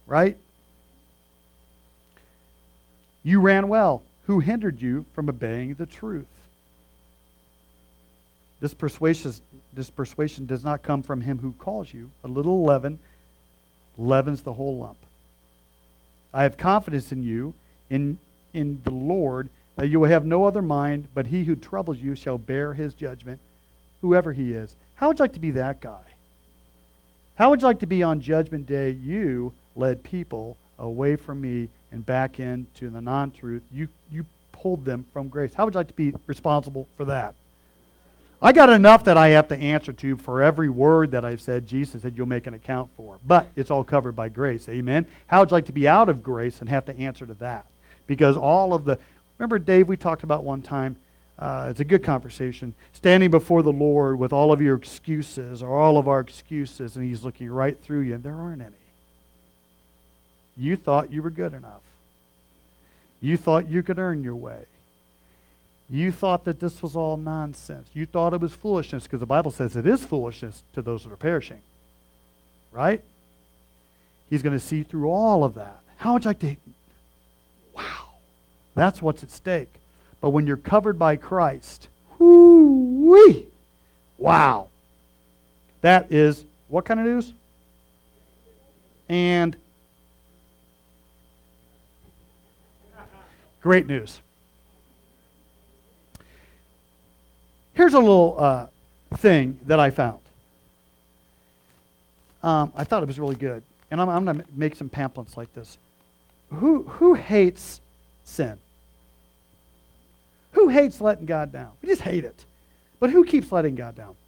[0.06, 0.36] Right?
[3.22, 4.02] You ran well.
[4.26, 6.26] Who hindered you from obeying the truth?
[8.60, 9.32] This persuasion,
[9.72, 12.10] this persuasion does not come from him who calls you.
[12.24, 12.98] A little leaven
[13.96, 14.98] leavens the whole lump.
[16.32, 17.54] I have confidence in you,
[17.88, 18.18] in,
[18.52, 22.14] in the Lord, that you will have no other mind, but he who troubles you
[22.14, 23.40] shall bear his judgment,
[24.00, 24.76] whoever he is.
[24.94, 26.02] How would you like to be that guy?
[27.34, 28.90] How would you like to be on Judgment Day?
[28.90, 33.62] You led people away from me and back into the non truth.
[33.72, 35.52] You, you pulled them from grace.
[35.54, 37.34] How would you like to be responsible for that?
[38.42, 41.66] I got enough that I have to answer to for every word that I've said.
[41.66, 43.18] Jesus said you'll make an account for.
[43.26, 44.66] But it's all covered by grace.
[44.68, 45.06] Amen.
[45.26, 47.66] How would you like to be out of grace and have to answer to that?
[48.06, 48.98] Because all of the
[49.36, 50.96] remember Dave we talked about one time.
[51.38, 52.74] Uh, it's a good conversation.
[52.92, 57.04] Standing before the Lord with all of your excuses or all of our excuses, and
[57.04, 58.79] He's looking right through you, and there aren't any.
[60.60, 61.80] You thought you were good enough.
[63.22, 64.66] You thought you could earn your way.
[65.88, 67.88] You thought that this was all nonsense.
[67.94, 71.12] You thought it was foolishness because the Bible says it is foolishness to those that
[71.12, 71.62] are perishing.
[72.72, 73.02] Right?
[74.28, 75.80] He's going to see through all of that.
[75.96, 76.56] How would you like to?
[77.74, 78.10] Wow.
[78.74, 79.72] That's what's at stake.
[80.20, 83.46] But when you're covered by Christ, whoo-wee,
[84.18, 84.68] wow.
[85.80, 87.32] That is what kind of news?
[89.08, 89.56] And
[93.60, 94.20] great news.
[97.74, 98.66] Here's a little uh,
[99.16, 100.18] thing that I found.
[102.42, 103.62] Um, I thought it was really good.
[103.90, 105.78] And I'm, I'm going to make some pamphlets like this.
[106.50, 107.80] Who, who hates
[108.24, 108.58] sin?
[110.52, 111.72] Who hates letting God down?
[111.82, 112.44] We just hate it.
[112.98, 114.16] But who keeps letting God down?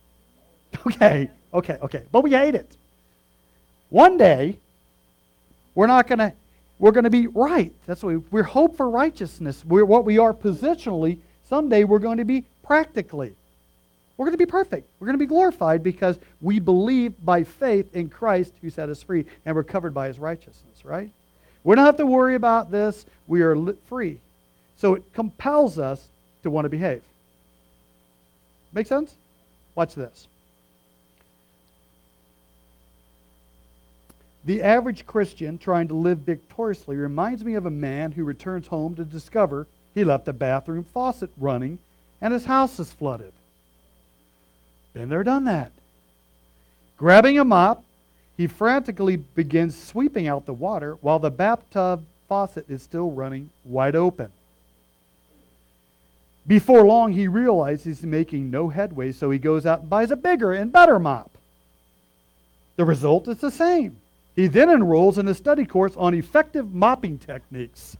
[0.86, 2.02] Okay, okay, okay.
[2.10, 2.78] But we hate it.
[3.90, 4.58] One day,
[5.74, 6.32] we're not going to,
[6.82, 7.72] we're going to be right.
[7.86, 9.64] That's what we, we're hope for righteousness.
[9.64, 11.20] We're what we are positionally.
[11.48, 13.36] Someday we're going to be practically.
[14.16, 14.88] We're going to be perfect.
[14.98, 19.00] We're going to be glorified because we believe by faith in Christ who set us
[19.00, 21.12] free and we're covered by his righteousness, right?
[21.62, 23.06] We don't have to worry about this.
[23.28, 24.18] We are free.
[24.74, 26.08] So it compels us
[26.42, 27.02] to want to behave.
[28.72, 29.14] Make sense?
[29.76, 30.26] Watch this.
[34.44, 38.96] The average Christian trying to live victoriously reminds me of a man who returns home
[38.96, 41.78] to discover he left the bathroom faucet running
[42.20, 43.32] and his house is flooded.
[44.94, 45.72] Been there, done that.
[46.96, 47.84] Grabbing a mop,
[48.36, 53.96] he frantically begins sweeping out the water while the bathtub faucet is still running wide
[53.96, 54.30] open.
[56.46, 60.16] Before long, he realizes he's making no headway, so he goes out and buys a
[60.16, 61.30] bigger and better mop.
[62.76, 64.01] The result is the same.
[64.34, 67.96] He then enrolls in a study course on effective mopping techniques,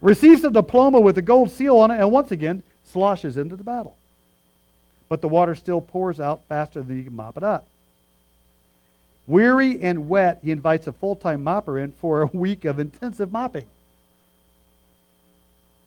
[0.00, 3.64] receives a diploma with a gold seal on it, and once again sloshes into the
[3.64, 3.96] battle.
[5.08, 7.66] But the water still pours out faster than he can mop it up.
[9.26, 13.30] Weary and wet, he invites a full time mopper in for a week of intensive
[13.30, 13.66] mopping.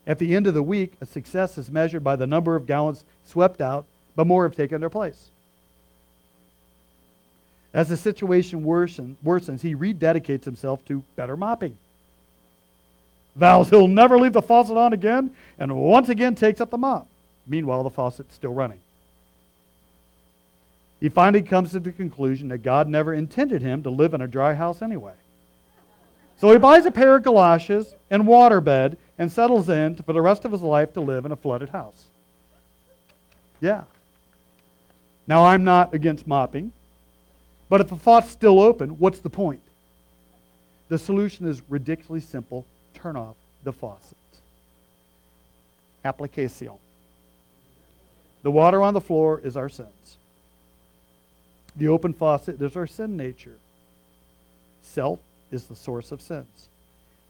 [0.05, 3.03] At the end of the week, a success is measured by the number of gallons
[3.25, 5.31] swept out, but more have taken their place.
[7.73, 11.77] As the situation worsen, worsens, he rededicates himself to better mopping.
[13.36, 17.07] Vows he'll never leave the faucet on again, and once again takes up the mop.
[17.47, 18.79] Meanwhile, the faucet's still running.
[20.99, 24.27] He finally comes to the conclusion that God never intended him to live in a
[24.27, 25.13] dry house anyway.
[26.39, 30.43] So he buys a pair of galoshes and waterbed and settles in for the rest
[30.43, 32.05] of his life to live in a flooded house.
[33.62, 33.84] Yeah.
[35.27, 36.73] Now, I'm not against mopping,
[37.71, 39.62] but if the faucet's still open, what's the point?
[40.89, 44.17] The solution is ridiculously simple turn off the faucet.
[46.03, 46.73] Application.
[48.43, 50.17] The water on the floor is our sins.
[51.77, 53.55] The open faucet is our sin nature.
[54.81, 56.67] Self is the source of sins.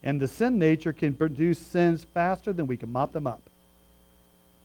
[0.01, 3.43] And the sin nature can produce sins faster than we can mop them up.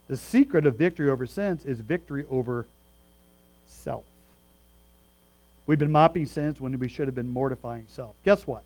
[0.07, 2.65] The secret of victory over sins is victory over
[3.67, 4.05] self.
[5.67, 8.15] We've been mopping sins when we should have been mortifying self.
[8.23, 8.63] Guess what?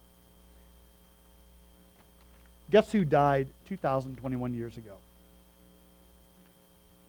[2.70, 4.94] Guess who died 2,021 years ago?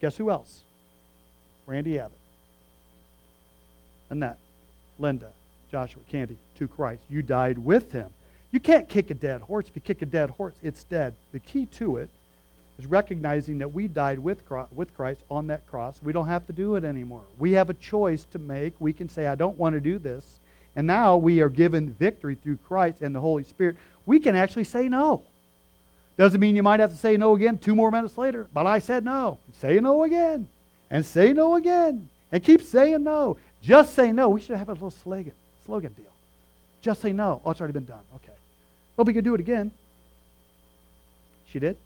[0.00, 0.62] Guess who else?
[1.66, 2.18] Randy Abbott.
[4.10, 4.38] Annette,
[4.98, 5.30] Linda,
[5.70, 7.02] Joshua, Candy, to Christ.
[7.08, 8.10] You died with him.
[8.50, 9.66] You can't kick a dead horse.
[9.68, 11.14] If you kick a dead horse, it's dead.
[11.32, 12.10] The key to it
[12.82, 14.42] is recognizing that we died with
[14.72, 15.96] with Christ on that cross.
[16.02, 17.22] We don't have to do it anymore.
[17.38, 18.74] We have a choice to make.
[18.80, 20.24] We can say, I don't want to do this.
[20.74, 23.76] And now we are given victory through Christ and the Holy Spirit.
[24.04, 25.22] We can actually say no.
[26.16, 28.80] Doesn't mean you might have to say no again two more minutes later, but I
[28.80, 29.38] said no.
[29.60, 30.48] Say no again.
[30.90, 32.08] And say no again.
[32.32, 33.38] And keep saying no.
[33.62, 34.28] Just say no.
[34.30, 35.32] We should have a little slogan,
[35.66, 36.06] slogan deal.
[36.80, 37.40] Just say no.
[37.44, 38.02] Oh, it's already been done.
[38.16, 38.32] Okay.
[38.96, 39.70] Well, we could do it again.
[41.46, 41.76] She did?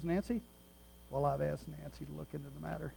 [0.00, 0.40] Was Nancy?
[1.10, 2.94] Well, I've asked Nancy to look into the matter.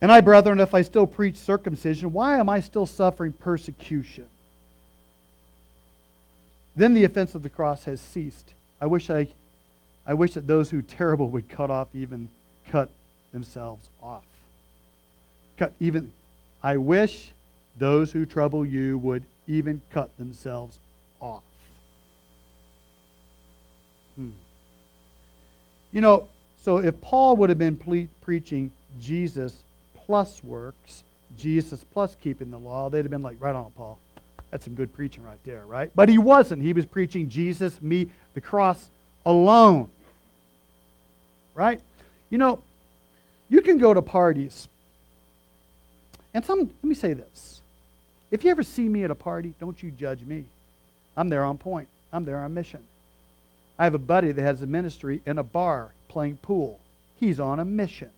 [0.00, 4.26] And I, brethren, if I still preach circumcision, why am I still suffering persecution?
[6.76, 8.52] Then the offense of the cross has ceased.
[8.80, 9.26] I wish I,
[10.06, 12.28] I wish that those who terrible would cut off even
[12.70, 12.88] cut
[13.32, 14.24] themselves off.
[15.56, 16.12] Cut even.
[16.62, 17.32] I wish
[17.78, 20.78] those who trouble you would even cut themselves
[21.20, 21.42] off.
[24.16, 24.30] Hmm.
[25.92, 26.28] You know,
[26.62, 29.54] so if Paul would have been ple- preaching Jesus
[29.94, 31.04] plus works,
[31.38, 33.98] Jesus plus keeping the law, they'd have been like, right on, Paul.
[34.50, 35.90] That's some good preaching right there, right?
[35.94, 36.62] But he wasn't.
[36.62, 38.90] He was preaching Jesus, me, the cross
[39.24, 39.88] alone.
[41.54, 41.80] Right?
[42.28, 42.62] You know,
[43.48, 44.68] you can go to parties.
[46.34, 47.60] And some, let me say this.
[48.30, 50.44] If you ever see me at a party, don't you judge me.
[51.16, 51.88] I'm there on point.
[52.12, 52.80] I'm there on mission.
[53.82, 56.78] I have a buddy that has a ministry in a bar playing pool.
[57.18, 58.10] He's on a mission.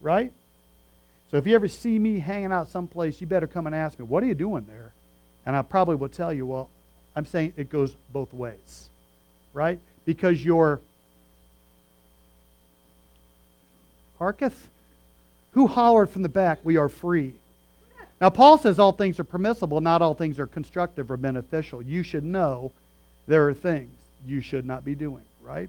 [0.00, 0.32] Right?
[1.30, 4.04] So if you ever see me hanging out someplace, you better come and ask me,
[4.04, 4.92] what are you doing there?
[5.46, 6.68] And I probably will tell you, well,
[7.14, 8.88] I'm saying it goes both ways.
[9.52, 9.78] Right?
[10.04, 10.80] Because you're
[14.18, 14.66] Harketh?
[15.52, 17.34] Who hollered from the back, we are free?
[18.20, 21.80] Now, Paul says all things are permissible, not all things are constructive or beneficial.
[21.80, 22.72] You should know
[23.28, 23.92] there are things
[24.26, 25.68] you should not be doing, right?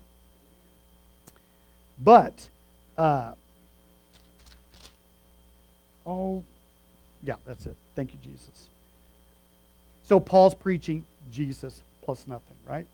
[1.98, 2.50] But
[2.98, 3.32] uh,
[6.06, 6.44] Oh,
[7.24, 7.76] yeah, that's it.
[7.96, 8.68] Thank you, Jesus.
[10.04, 12.86] So Paul's preaching Jesus plus nothing, right?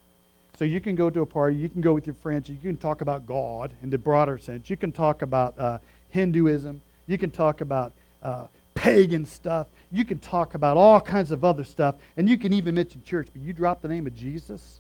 [0.58, 2.78] So you can go to a party, you can go with your friends, you can
[2.78, 4.69] talk about God in the broader sense.
[4.69, 5.80] You can talk about uh,
[6.12, 7.91] Hinduism, you can talk about
[8.24, 12.54] uh, pagan stuff, you can talk about all kinds of other stuff, and you can
[12.54, 14.80] even mention church, but you drop the name of Jesus,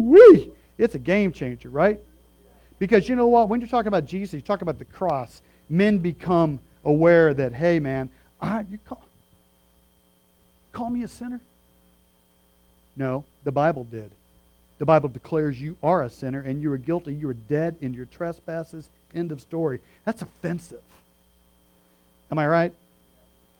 [0.00, 2.00] whoo-wee, it's a game changer, right?
[2.78, 3.48] Because you know what?
[3.48, 7.78] When you're talking about Jesus, you talk about the cross, men become aware that, hey,
[7.78, 9.02] man, I, you call,
[10.72, 11.40] call me a sinner?
[12.96, 14.10] No, the Bible did.
[14.78, 17.14] The Bible declares you are a sinner and you are guilty.
[17.14, 18.88] You are dead in your trespasses.
[19.14, 19.80] End of story.
[20.04, 20.82] That's offensive.
[22.30, 22.72] Am I right?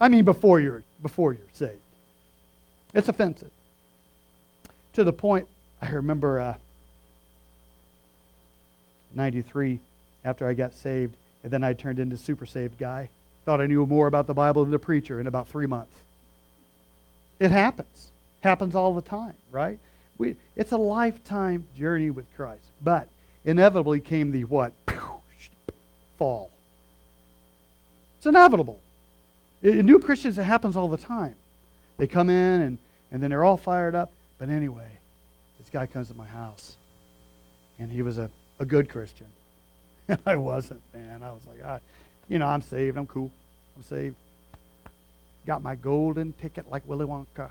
[0.00, 1.80] I mean, before you're before you're saved,
[2.92, 3.50] it's offensive.
[4.94, 5.46] To the point,
[5.82, 6.54] I remember uh,
[9.14, 9.80] '93
[10.24, 13.08] after I got saved, and then I turned into super saved guy.
[13.44, 15.94] Thought I knew more about the Bible than the preacher in about three months.
[17.38, 18.10] It happens.
[18.40, 19.78] Happens all the time, right?
[20.18, 22.64] We, it's a lifetime journey with Christ.
[22.82, 23.08] But
[23.44, 24.72] inevitably came the what?
[26.18, 26.50] Fall.
[28.18, 28.80] It's inevitable.
[29.62, 31.34] In new Christians, it happens all the time.
[31.98, 32.78] They come in and,
[33.10, 34.12] and then they're all fired up.
[34.38, 34.95] But anyway,
[35.66, 36.76] this guy comes to my house.
[37.80, 39.26] And he was a, a good Christian.
[40.26, 41.24] I wasn't, man.
[41.24, 41.80] I was like, I,
[42.28, 42.96] you know, I'm saved.
[42.96, 43.32] I'm cool.
[43.76, 44.14] I'm saved.
[45.44, 47.50] Got my golden ticket like Willy Wonka.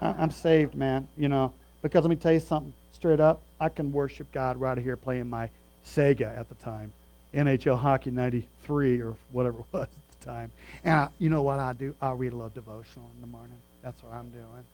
[0.00, 1.06] I'm saved, man.
[1.18, 3.42] You know, because let me tell you something straight up.
[3.60, 5.50] I can worship God right here playing my
[5.86, 6.92] Sega at the time,
[7.34, 10.50] NHL Hockey '93 or whatever it was at the time.
[10.82, 11.94] And I, you know what I do?
[12.00, 13.58] I read a little devotional in the morning.
[13.82, 14.64] That's what I'm doing.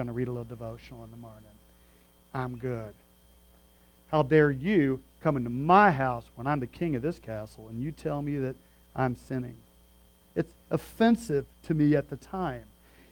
[0.00, 1.50] Going to read a little devotional in the morning.
[2.32, 2.94] I'm good.
[4.10, 7.82] How dare you come into my house when I'm the king of this castle and
[7.82, 8.56] you tell me that
[8.96, 9.58] I'm sinning?
[10.34, 12.62] It's offensive to me at the time.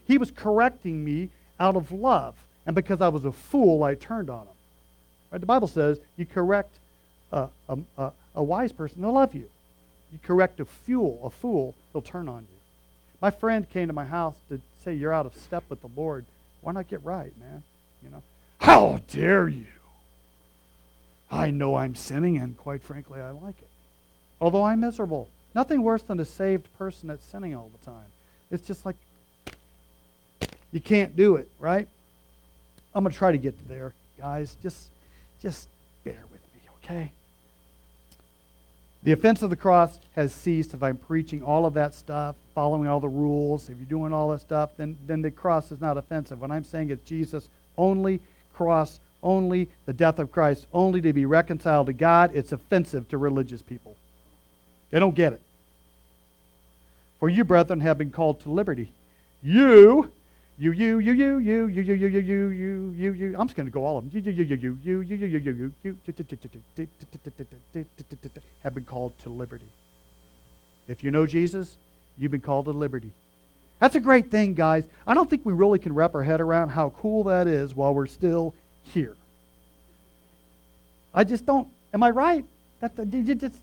[0.06, 1.28] He was correcting me
[1.60, 2.36] out of love.
[2.64, 4.56] And because I was a fool, I turned on him.
[5.30, 5.42] Right?
[5.42, 6.78] The Bible says you correct
[7.32, 9.50] a, a, a, a wise person, they'll love you.
[10.10, 12.58] You correct a fool, a fool, they'll turn on you.
[13.20, 16.24] My friend came to my house to say you're out of step with the Lord.
[16.60, 17.62] Why not get right, man?
[18.02, 18.22] You know,
[18.58, 19.66] how dare you?
[21.30, 23.68] I know I'm sinning, and quite frankly, I like it.
[24.40, 25.28] Although I'm miserable.
[25.54, 28.06] Nothing worse than a saved person that's sinning all the time.
[28.50, 28.96] It's just like,
[30.72, 31.88] you can't do it, right?
[32.94, 34.56] I'm going to try to get there, guys.
[34.62, 34.88] Just,
[35.42, 35.68] just
[36.04, 37.12] bear with me, okay?
[39.02, 42.88] The offense of the cross has ceased if I'm preaching all of that stuff, following
[42.88, 43.68] all the rules.
[43.68, 46.40] If you're doing all that stuff, then, then the cross is not offensive.
[46.40, 48.20] When I'm saying it's Jesus only,
[48.52, 53.18] cross only, the death of Christ only to be reconciled to God, it's offensive to
[53.18, 53.96] religious people.
[54.90, 55.40] They don't get it.
[57.20, 58.92] For you, brethren, have been called to liberty.
[59.42, 60.12] You
[60.58, 63.36] you, you, you, you, you, you, you, you, you, you, you, you, you.
[63.38, 64.10] I'm just going to go all of them.
[64.12, 66.04] You, you, you, you, you, you, you, you, you, you,
[67.74, 67.84] you,
[68.64, 69.68] have been called to liberty.
[70.88, 71.76] If you know Jesus,
[72.16, 73.12] you've been called to liberty.
[73.78, 74.82] That's a great thing, guys.
[75.06, 77.94] I don't think we really can wrap our head around how cool that is while
[77.94, 78.52] we're still
[78.82, 79.14] here.
[81.14, 81.68] I just don't.
[81.94, 82.44] Am I right?
[82.80, 83.54] That you just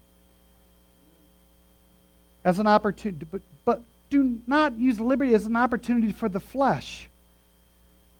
[2.45, 7.09] as an opportunity, but but do not use liberty as an opportunity for the flesh,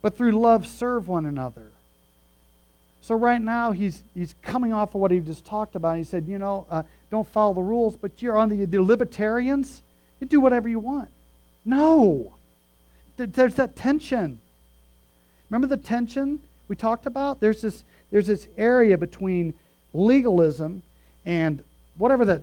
[0.02, 1.72] but through love serve one another.
[3.02, 5.98] So right now he's he's coming off of what he just talked about.
[5.98, 9.84] He said, you know, uh, don't follow the rules, but you're on the, the libertarians.
[10.20, 11.10] You do whatever you want.
[11.64, 12.34] No,
[13.18, 14.40] there's that tension.
[15.50, 17.40] Remember the tension we talked about?
[17.40, 19.54] There's this there's this area between
[19.94, 20.82] legalism
[21.26, 21.64] and
[21.98, 22.42] whatever that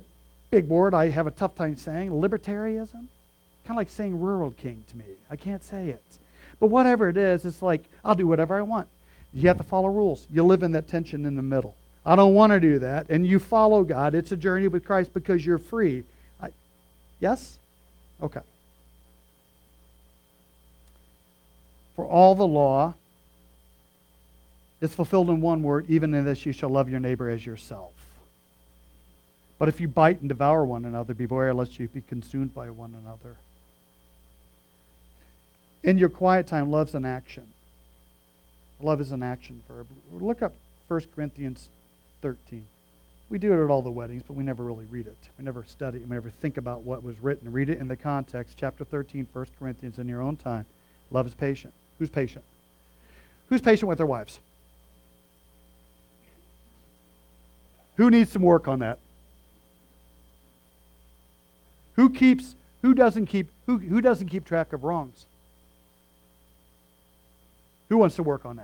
[0.51, 3.07] big word I have a tough time saying, libertarianism.
[3.65, 5.05] Kind of like saying rural king to me.
[5.31, 6.03] I can't say it.
[6.59, 8.89] But whatever it is, it's like, I'll do whatever I want.
[9.33, 10.27] You have to follow rules.
[10.31, 11.75] You live in that tension in the middle.
[12.05, 13.09] I don't want to do that.
[13.09, 14.15] And you follow God.
[14.15, 16.05] It's a journey with Christ because you're free.
[16.41, 16.49] I,
[17.21, 17.59] yes?
[18.21, 18.41] Okay.
[21.97, 22.95] For all the law
[24.81, 27.93] is fulfilled in one word, even in this you shall love your neighbor as yourself.
[29.59, 32.97] But if you bite and devour one another, beware lest you be consumed by one
[33.01, 33.37] another.
[35.85, 37.47] In your quiet time, love's an action.
[38.81, 39.87] Love is an action verb.
[40.13, 40.53] Look up
[40.89, 41.69] 1 Corinthians
[42.21, 42.65] 13.
[43.31, 45.17] We do it at all the weddings, but we never really read it.
[45.39, 46.07] We never study it.
[46.07, 47.51] We never think about what was written.
[47.51, 48.57] Read it in the context.
[48.59, 50.67] Chapter 13, 1 Corinthians, in your own time.
[51.11, 51.73] Love is patient.
[51.99, 52.45] Who's patient?
[53.49, 54.39] Who's patient with their wives?
[57.97, 58.99] Who needs some work on that?
[61.95, 65.27] Who keeps who doesn't keep who, who doesn't keep track of wrongs?
[67.93, 68.59] Who wants to work on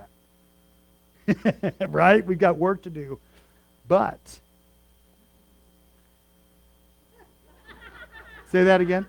[1.27, 1.75] that?
[1.91, 2.25] right?
[2.25, 3.19] We've got work to do.
[3.87, 4.19] But,
[8.51, 9.05] say that again.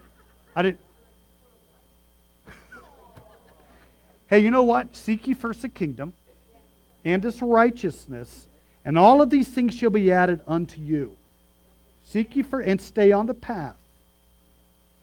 [0.55, 0.81] I didn't.
[4.29, 4.95] hey, you know what?
[4.95, 6.13] Seek ye first the kingdom
[7.03, 8.47] and its righteousness,
[8.85, 11.17] and all of these things shall be added unto you.
[12.05, 13.77] Seek ye for and stay on the path.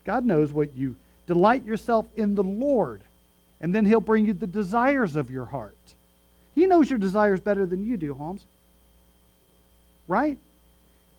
[0.06, 0.96] God knows what you
[1.26, 3.02] delight yourself in the Lord
[3.60, 5.78] and then he'll bring you the desires of your heart.
[6.56, 8.44] He knows your desires better than you do, Holmes.
[10.08, 10.38] Right?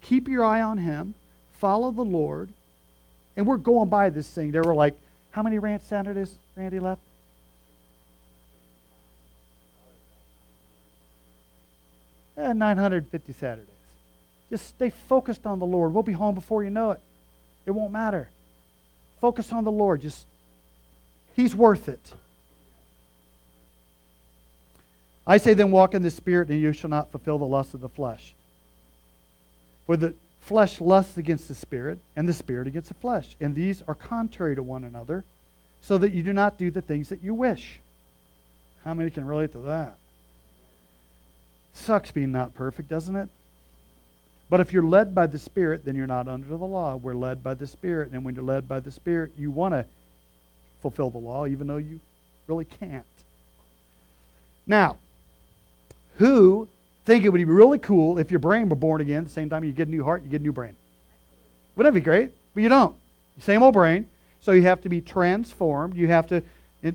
[0.02, 1.14] Keep your eye on him.
[1.54, 2.48] Follow the Lord.
[3.36, 4.50] And we're going by this thing.
[4.50, 4.94] There were like,
[5.30, 7.00] how many ranch Saturdays, Randy, left?
[12.36, 13.66] Eh, 950 Saturdays.
[14.50, 15.92] Just stay focused on the Lord.
[15.92, 17.00] We'll be home before you know it.
[17.66, 18.28] It won't matter.
[19.20, 20.00] Focus on the Lord.
[20.00, 20.24] Just,
[21.36, 22.00] He's worth it.
[25.28, 27.82] I say then walk in the Spirit, and you shall not fulfill the lust of
[27.82, 28.34] the flesh.
[29.86, 33.36] For the flesh lusts against the Spirit, and the Spirit against the flesh.
[33.38, 35.24] And these are contrary to one another,
[35.82, 37.78] so that you do not do the things that you wish.
[38.84, 39.98] How many can relate to that?
[41.74, 43.28] Sucks being not perfect, doesn't it?
[44.48, 46.96] But if you're led by the Spirit, then you're not under the law.
[46.96, 48.12] We're led by the Spirit.
[48.12, 49.84] And when you're led by the Spirit, you want to
[50.80, 52.00] fulfill the law, even though you
[52.46, 53.04] really can't.
[54.66, 54.96] Now,
[56.18, 56.68] who
[57.04, 59.64] think it would be really cool if your brain were born again the same time
[59.64, 60.76] you get a new heart, you get a new brain.
[61.74, 62.32] Wouldn't that be great?
[62.54, 62.94] But you don't.
[63.40, 64.08] Same old brain.
[64.40, 65.96] So you have to be transformed.
[65.96, 66.42] You have to,
[66.82, 66.92] you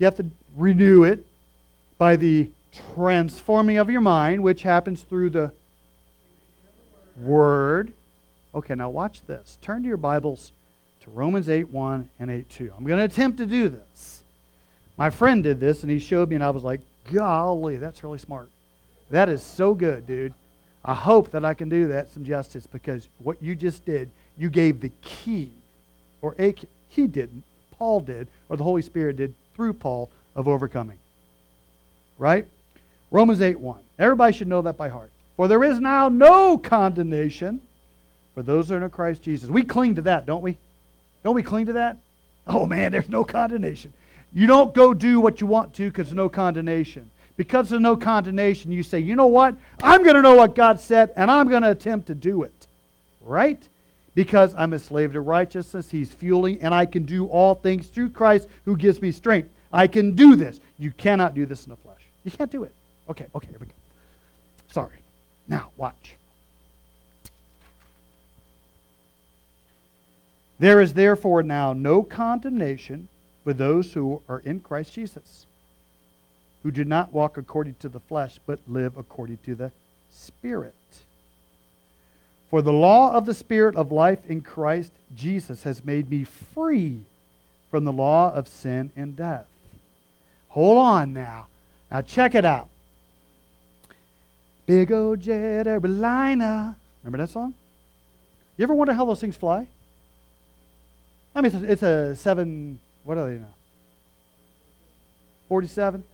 [0.00, 0.26] have to
[0.56, 1.26] renew it
[1.98, 2.50] by the
[2.94, 5.52] transforming of your mind, which happens through the
[7.16, 7.92] Word.
[8.54, 9.58] Okay, now watch this.
[9.62, 10.52] Turn to your Bibles
[11.04, 12.72] to Romans 8 1 and 8 2.
[12.76, 14.24] I'm going to attempt to do this.
[14.96, 16.80] My friend did this, and he showed me, and I was like,
[17.10, 18.50] Golly, that's really smart.
[19.10, 20.34] That is so good, dude.
[20.84, 24.50] I hope that I can do that some justice because what you just did, you
[24.50, 25.52] gave the key,
[26.20, 27.44] or a key, he didn't,
[27.78, 30.98] Paul did, or the Holy Spirit did through Paul of overcoming.
[32.18, 32.46] Right?
[33.10, 33.80] Romans 8 1.
[33.98, 35.10] Everybody should know that by heart.
[35.36, 37.60] For there is now no condemnation
[38.34, 39.48] for those that are in Christ Jesus.
[39.48, 40.58] We cling to that, don't we?
[41.22, 41.98] Don't we cling to that?
[42.46, 43.92] Oh man, there's no condemnation.
[44.34, 47.10] You don't go do what you want to because there's no condemnation.
[47.36, 49.56] Because there's no condemnation, you say, you know what?
[49.82, 52.66] I'm going to know what God said, and I'm going to attempt to do it.
[53.20, 53.62] Right?
[54.14, 55.90] Because I'm a slave to righteousness.
[55.90, 59.48] He's fueling, and I can do all things through Christ who gives me strength.
[59.72, 60.60] I can do this.
[60.78, 62.02] You cannot do this in the flesh.
[62.24, 62.72] You can't do it.
[63.08, 63.72] Okay, okay, here we go.
[64.70, 64.98] Sorry.
[65.48, 66.14] Now, watch.
[70.58, 73.08] There is therefore now no condemnation
[73.44, 75.46] for those who are in Christ Jesus,
[76.62, 79.72] who do not walk according to the flesh, but live according to the
[80.10, 80.74] Spirit.
[82.50, 86.24] For the law of the Spirit of life in Christ Jesus has made me
[86.54, 87.00] free
[87.70, 89.46] from the law of sin and death.
[90.48, 91.46] Hold on now.
[91.90, 92.68] Now check it out.
[94.66, 96.76] Big old jet airliner.
[97.02, 97.54] Remember that song?
[98.56, 99.66] You ever wonder how those things fly?
[101.34, 103.54] I mean, it's a, it's a seven, what are they now?
[105.48, 106.04] 47?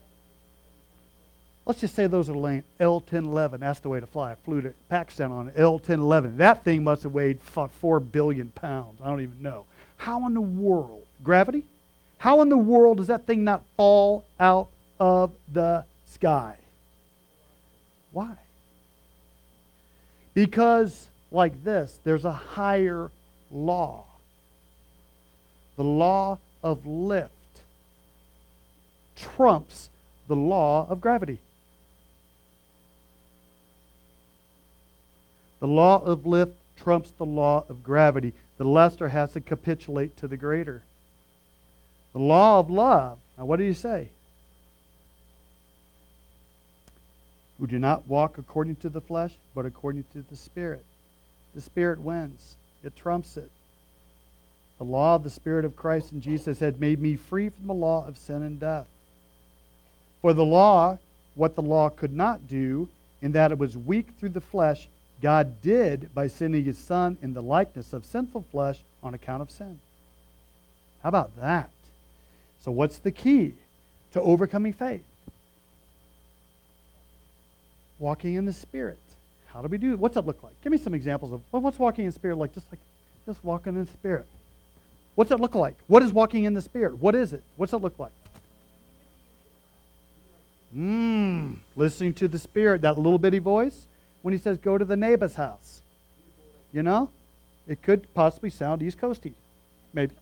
[1.65, 3.61] Let's just say those are lane L1011.
[3.61, 4.33] That's the way to fly.
[4.33, 6.39] I flew to Pakistan on L1011.
[6.39, 9.01] That thing must have weighed 4 billion pounds.
[9.03, 9.67] I don't even know.
[9.99, 11.05] How in the world?
[11.23, 11.65] Gravity?
[12.17, 14.69] How in the world does that thing not fall out
[14.99, 16.57] of the sky?
[18.13, 18.33] Why?
[20.33, 23.11] Because, like this, there's a higher
[23.51, 24.05] law.
[25.77, 27.33] The law of lift
[29.17, 29.89] trumps
[30.27, 31.39] the law of gravity.
[35.61, 38.33] The law of lift trumps the law of gravity.
[38.59, 40.83] The lesser has to capitulate to the greater.
[42.13, 43.19] The law of love.
[43.37, 44.09] Now, what do you say?
[47.59, 50.85] Who do not walk according to the flesh, but according to the Spirit.
[51.55, 52.55] The Spirit wins,
[52.85, 53.51] it trumps it.
[54.79, 57.75] The law of the Spirit of Christ and Jesus had made me free from the
[57.75, 58.87] law of sin and death.
[60.23, 60.99] For the law,
[61.35, 62.89] what the law could not do,
[63.21, 64.89] in that it was weak through the flesh,
[65.21, 69.51] God did by sending his Son in the likeness of sinful flesh on account of
[69.51, 69.81] sin.
[71.03, 71.71] How about that?
[72.65, 73.55] So, what's the key
[74.13, 75.03] to overcoming faith?
[77.99, 78.99] Walking in the Spirit.
[79.47, 79.99] How do we do it?
[79.99, 80.53] What's that look like?
[80.63, 82.55] Give me some examples of what's walking in Spirit like?
[82.55, 82.81] Just like
[83.27, 84.27] just walking in Spirit.
[85.19, 85.75] What's that look like?
[85.89, 86.99] What is walking in the Spirit?
[86.99, 87.43] What is it?
[87.57, 88.13] What's that look like?
[90.73, 91.57] Mmm.
[91.75, 93.89] Listening to the Spirit, that little bitty voice
[94.23, 95.83] when he says, go to the neighbor's house.
[96.73, 97.11] You know?
[97.67, 99.33] It could possibly sound East Coasty.
[99.93, 100.15] Maybe.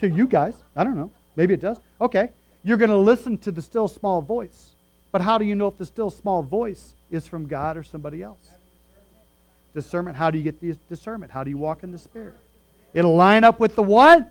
[0.00, 0.54] To you guys.
[0.74, 1.12] I don't know.
[1.36, 1.78] Maybe it does.
[2.00, 2.30] Okay.
[2.64, 4.74] You're going to listen to the still small voice.
[5.12, 8.24] But how do you know if the still small voice is from God or somebody
[8.24, 8.50] else?
[9.72, 10.16] Discernment.
[10.16, 11.30] How do you get the discernment?
[11.30, 12.34] How do you walk in the Spirit?
[12.94, 14.30] It'll line up with the what?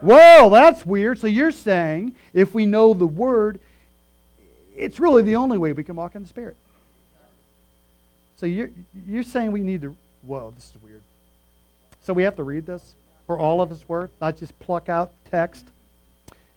[0.00, 1.18] Whoa, that's weird.
[1.18, 3.58] So you're saying if we know the Word,
[4.76, 6.56] it's really the only way we can walk in the Spirit.
[8.36, 8.70] So you're,
[9.06, 11.02] you're saying we need to, whoa, this is weird.
[12.02, 12.94] So we have to read this
[13.26, 15.66] for all of its worth, not just pluck out text.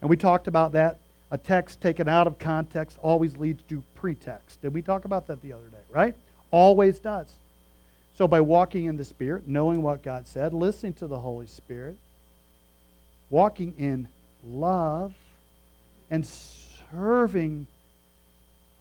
[0.02, 1.00] And we talked about that.
[1.32, 4.62] A text taken out of context always leads to pretext.
[4.62, 6.16] Did we talk about that the other day, right?
[6.52, 7.28] Always does.
[8.20, 11.96] So by walking in the Spirit, knowing what God said, listening to the Holy Spirit,
[13.30, 14.10] walking in
[14.46, 15.14] love,
[16.12, 16.28] and
[16.92, 17.66] serving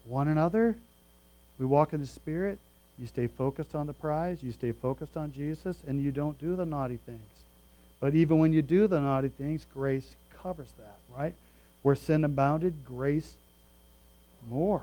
[0.07, 0.75] one another,
[1.57, 2.59] we walk in the Spirit,
[2.99, 6.57] you stay focused on the prize, you stay focused on Jesus, and you don't do
[6.57, 7.31] the naughty things.
[8.01, 11.35] But even when you do the naughty things, grace covers that, right?
[11.83, 13.35] Where sin abounded, grace
[14.51, 14.83] more,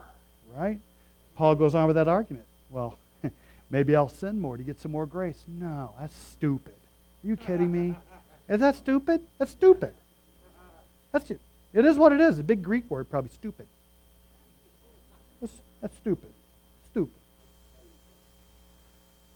[0.56, 0.80] right?
[1.36, 2.46] Paul goes on with that argument.
[2.70, 2.98] Well,
[3.76, 5.44] maybe I'll sin more to get some more grace.
[5.50, 6.76] No, that's stupid.
[7.24, 7.94] Are you kidding me?
[8.48, 9.20] Is that stupid?
[9.38, 9.94] That's stupid.
[11.12, 11.42] That's it.
[11.74, 12.40] It is what it is.
[12.40, 13.68] A big Greek word, probably stupid.
[15.42, 15.52] That's,
[15.82, 16.30] that's stupid.
[16.92, 17.20] Stupid.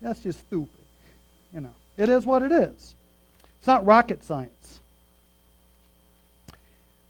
[0.02, 0.86] That's just stupid.
[1.54, 2.96] You know, it is what it is.
[3.58, 4.80] It's not rocket science.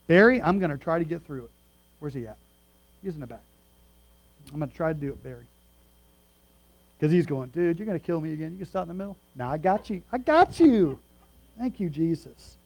[0.08, 1.50] Barry, I'm going to try to get through it.
[2.00, 2.38] Where's he at?
[3.04, 3.44] He's in the back.
[4.52, 5.44] I'm going to try to do it, Barry.
[7.00, 8.52] Because he's going, dude, you're going to kill me again.
[8.52, 9.16] You can stop in the middle.
[9.34, 10.02] Now I got you.
[10.12, 10.98] I got you.
[11.58, 12.58] Thank you, Jesus.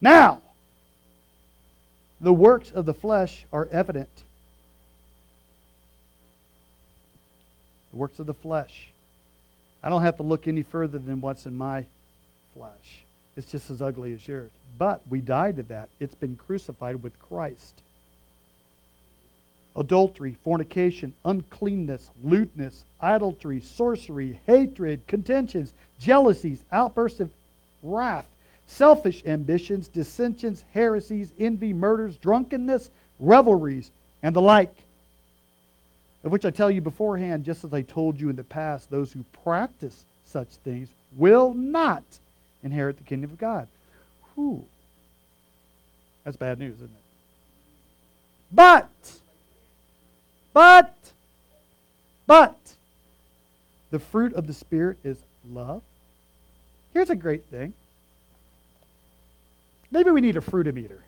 [0.00, 0.42] Now,
[2.20, 4.10] the works of the flesh are evident.
[7.92, 8.88] The works of the flesh.
[9.84, 11.84] I don't have to look any further than what's in my
[12.54, 13.04] flesh.
[13.36, 14.50] It's just as ugly as yours.
[14.78, 15.90] But we died to that.
[16.00, 17.82] It's been crucified with Christ.
[19.76, 27.30] Adultery, fornication, uncleanness, lewdness, idolatry, sorcery, hatred, contentions, jealousies, outbursts of
[27.82, 28.26] wrath,
[28.66, 33.90] selfish ambitions, dissensions, heresies, envy, murders, drunkenness, revelries,
[34.22, 34.74] and the like.
[36.24, 39.12] Of which I tell you beforehand, just as I told you in the past, those
[39.12, 42.02] who practice such things will not
[42.64, 43.68] inherit the kingdom of God.
[44.34, 44.64] Whew.
[46.24, 47.02] That's bad news, isn't it?
[48.50, 48.88] But,
[50.56, 50.96] but,
[52.26, 52.56] but,
[53.90, 55.18] the fruit of the Spirit is
[55.52, 55.82] love.
[56.94, 57.74] Here's a great thing.
[59.90, 61.02] Maybe we need a fruitometer.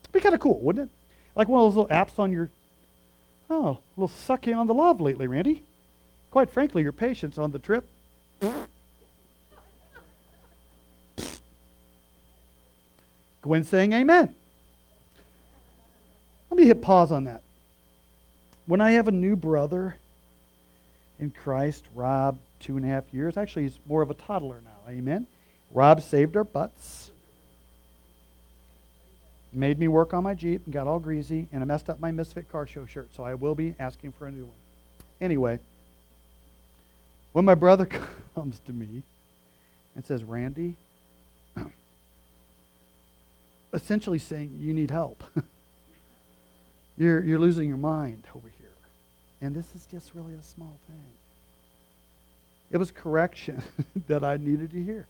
[0.00, 0.96] It'd be kind of cool, wouldn't it?
[1.36, 2.50] Like one of those little apps on your,
[3.50, 5.62] oh, a little sucking on the love lately, Randy.
[6.32, 7.88] Quite frankly, your patience on the trip.
[13.42, 14.34] Gwen saying amen.
[16.66, 17.42] Hit pause on that.
[18.66, 19.96] When I have a new brother
[21.20, 24.90] in Christ, Rob, two and a half years, actually, he's more of a toddler now,
[24.90, 25.28] amen.
[25.70, 27.12] Rob saved our butts,
[29.52, 32.10] made me work on my Jeep and got all greasy, and I messed up my
[32.10, 34.56] Misfit Car Show shirt, so I will be asking for a new one.
[35.20, 35.60] Anyway,
[37.32, 37.88] when my brother
[38.34, 39.04] comes to me
[39.94, 40.74] and says, Randy,
[43.72, 45.22] essentially saying, You need help.
[46.96, 48.68] you're, you're losing your mind over here.
[49.40, 51.04] And this is just really a small thing.
[52.70, 53.62] It was correction
[54.08, 55.06] that I needed to hear.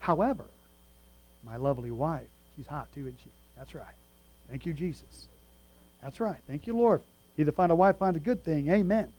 [0.00, 0.44] However,
[1.44, 2.26] my lovely wife,
[2.56, 3.30] she's hot too, isn't she?
[3.56, 3.94] That's right.
[4.50, 5.28] Thank you, Jesus.
[6.02, 6.36] That's right.
[6.46, 7.00] Thank you, Lord.
[7.38, 8.68] Either find a wife, find a good thing.
[8.70, 9.12] Amen.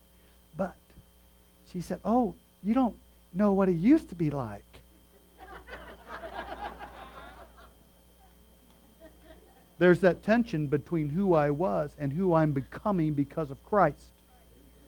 [0.56, 0.76] But
[1.72, 2.96] she said, Oh, you don't
[3.34, 4.64] know what it used to be like.
[9.78, 14.06] There's that tension between who I was and who I'm becoming because of Christ.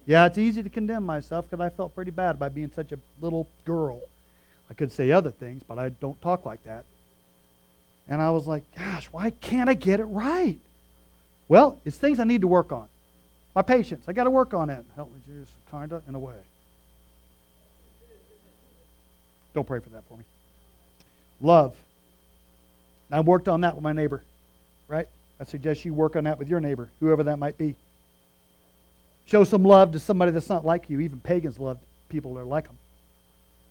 [0.06, 3.00] Yeah, it's easy to condemn myself because I felt pretty bad about being such a
[3.20, 4.02] little girl.
[4.70, 6.86] I could say other things, but I don't talk like that.
[8.08, 10.58] And I was like, gosh, why can't I get it right?
[11.50, 12.88] Well, it's things I need to work on.
[13.54, 14.86] My patience, I got to work on it.
[14.96, 16.36] Help me, Jesus, kind of, in a way.
[19.54, 20.24] Don't pray for that for me.
[21.42, 21.76] Love.
[23.12, 24.24] I worked on that with my neighbor,
[24.88, 25.08] right?
[25.40, 27.76] I suggest you work on that with your neighbor, whoever that might be.
[29.26, 31.02] Show some love to somebody that's not like you.
[31.02, 31.78] Even pagans love
[32.10, 32.78] people that are like them,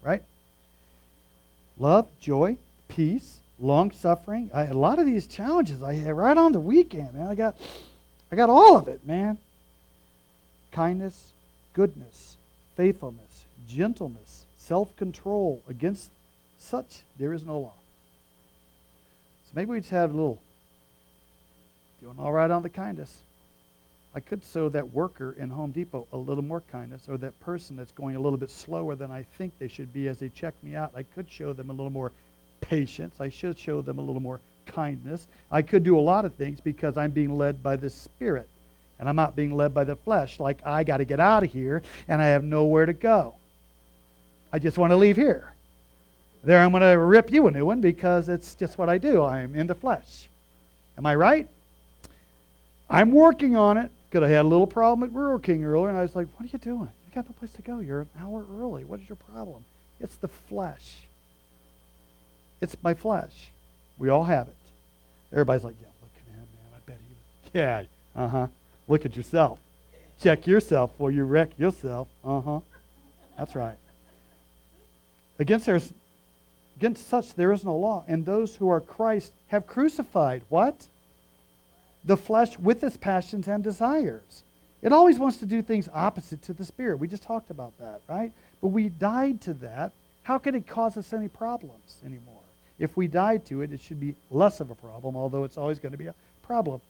[0.03, 0.23] right?
[1.79, 2.57] love, joy,
[2.89, 4.51] peace, long suffering.
[4.53, 7.27] A lot of these challenges I had right on the weekend, man.
[7.27, 7.57] I got,
[8.31, 9.39] I got all of it, man.
[10.73, 11.33] Kindness,
[11.73, 12.37] goodness,
[12.77, 15.62] faithfulness, gentleness, self-control.
[15.69, 16.11] Against
[16.59, 17.73] such there is no law.
[19.47, 20.41] So maybe we just have a little
[22.07, 23.13] doing all right on the kindness.
[24.15, 27.75] I could show that worker in Home Depot a little more kindness, or that person
[27.75, 30.55] that's going a little bit slower than I think they should be as they check
[30.63, 30.93] me out.
[30.95, 32.13] I could show them a little more
[32.61, 33.17] patience.
[33.19, 35.27] I should show them a little more kindness.
[35.51, 38.49] I could do a lot of things because I'm being led by the Spirit,
[39.01, 41.53] and I'm not being led by the flesh, like I got to get out of
[41.53, 43.35] here and I have nowhere to go.
[44.53, 45.53] I just want to leave here.
[46.45, 49.25] There, I'm going to rip you a new one because it's just what I do.
[49.25, 50.29] I'm in the flesh.
[50.97, 51.49] Am I right?
[52.89, 53.91] I'm working on it.
[54.09, 56.45] Because I had a little problem at Rural King earlier, and I was like, what
[56.47, 56.89] are you doing?
[57.09, 57.80] You got no place to go.
[57.80, 58.84] You're an hour early.
[58.84, 59.64] What is your problem?
[60.01, 60.95] It's the flesh.
[62.61, 63.51] It's my flesh.
[63.99, 64.55] We all have it.
[65.32, 66.72] Everybody's like, yeah, look at him, man.
[66.74, 67.51] I bet he was.
[67.53, 68.47] Yeah, uh-huh.
[68.87, 69.59] Look at yourself.
[70.22, 72.09] Check yourself before you wreck yourself.
[72.24, 72.61] Uh-huh.
[73.37, 73.76] That's right.
[75.39, 75.68] Against,
[76.76, 78.05] against such there is no law.
[78.07, 80.43] And those who are Christ have crucified.
[80.49, 80.87] What?
[82.07, 84.43] The flesh with its passions and desires.
[84.83, 86.99] It always wants to do things opposite to the spirit.
[86.99, 88.33] We just talked about that, right?
[88.63, 89.93] But we died to that.
[90.23, 92.35] How can it cause us any problems anymore?
[92.79, 95.79] If we died to it, it should be less of a problem, although it's always
[95.79, 96.81] going to be a problem.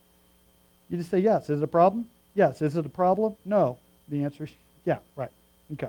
[0.89, 1.49] You just say, yes.
[1.49, 2.07] Is it a problem?
[2.35, 2.61] Yes.
[2.61, 3.37] Is it a problem?
[3.45, 3.79] No.
[4.09, 4.51] The answer is
[4.87, 5.31] yeah, right.
[5.75, 5.89] Okay.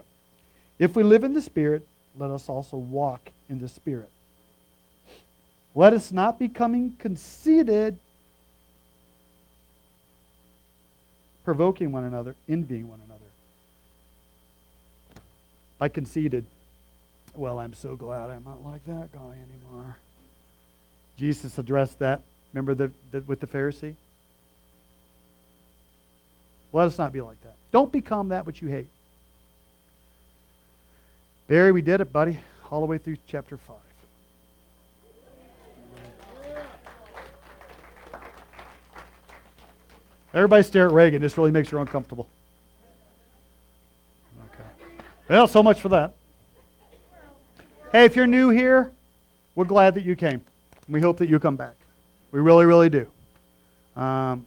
[0.80, 4.10] If we live in the Spirit, let us also walk in the Spirit.
[5.76, 7.98] Let us not becoming conceited,
[11.48, 13.24] provoking one another, envying one another.
[15.80, 16.46] I conceded,
[17.36, 19.96] well, I'm so glad I'm not like that guy anymore.
[21.18, 22.20] Jesus addressed that.
[22.52, 23.96] Remember the, the, with the Pharisee?
[26.74, 27.56] Let us not be like that.
[27.72, 28.90] Don't become that which you hate.
[31.48, 32.40] Barry, we did it, buddy,
[32.70, 33.78] all the way through chapter 5.
[40.34, 41.22] Everybody stare at Reagan.
[41.22, 42.28] This really makes her uncomfortable.
[44.54, 44.70] Okay.
[45.30, 46.14] Well, so much for that.
[47.92, 48.92] Hey, if you're new here,
[49.56, 50.42] we're glad that you came.
[50.90, 51.76] We hope that you come back.
[52.32, 53.08] We really, really do.
[53.96, 54.46] Um,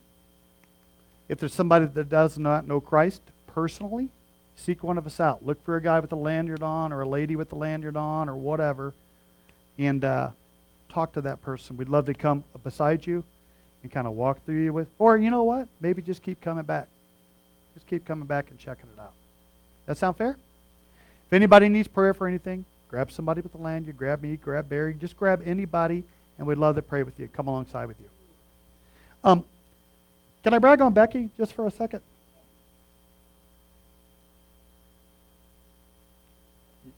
[1.29, 4.11] if there's somebody that does not know Christ personally,
[4.57, 5.45] seek one of us out.
[5.45, 8.29] Look for a guy with a lanyard on or a lady with a lanyard on
[8.29, 8.93] or whatever,
[9.79, 10.31] and uh,
[10.91, 11.77] talk to that person.
[11.77, 13.25] We'd love to come beside you
[13.83, 14.89] and kind of walk through you with.
[14.99, 15.69] Or you know what?
[15.81, 16.89] Maybe just keep coming back.
[17.75, 19.13] Just keep coming back and checking it out.
[19.87, 20.37] That sound fair?
[21.27, 23.87] If anybody needs prayer for anything, grab somebody with the land.
[23.87, 26.05] You grab me, grab Barry, just grab anybody,
[26.39, 27.29] and we'd love to pray with you.
[27.29, 28.09] Come alongside with you.
[29.23, 29.45] Um,
[30.43, 32.01] can I brag on Becky just for a second?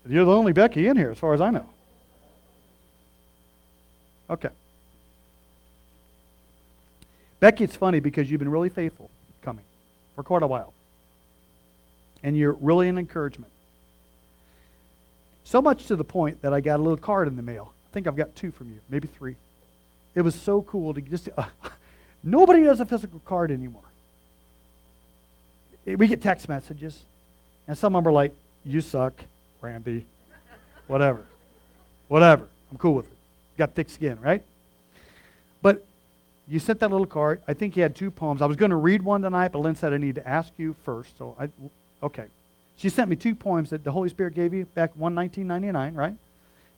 [0.09, 1.67] You're the only Becky in here, as far as I know.
[4.29, 4.49] Okay.
[7.43, 9.11] Becky, it's funny because you've been really faithful
[9.43, 9.65] coming
[10.15, 10.73] for quite a while.
[12.23, 13.51] And you're really an encouragement.
[15.43, 17.73] So much to the point that I got a little card in the mail.
[17.91, 19.35] I think I've got two from you, maybe three.
[20.15, 21.31] It was so cool to just.
[21.37, 21.47] Uh,
[22.23, 23.83] nobody does a physical card anymore.
[25.85, 26.97] We get text messages,
[27.67, 28.33] and some of them are like,
[28.65, 29.15] You suck,
[29.61, 30.07] Randy.
[30.87, 31.27] Whatever.
[32.07, 32.47] Whatever.
[32.71, 33.19] I'm cool with it.
[33.59, 34.45] Got thick skin, right?
[36.49, 37.41] You sent that little card.
[37.47, 38.43] I think you had two poems.
[38.43, 40.75] I was going to read one tonight, but Lynn said I need to ask you
[40.85, 41.17] first.
[41.17, 41.49] So I,
[42.05, 42.27] okay.
[42.77, 46.15] She sent me two poems that the Holy Spirit gave you back one 1999, right?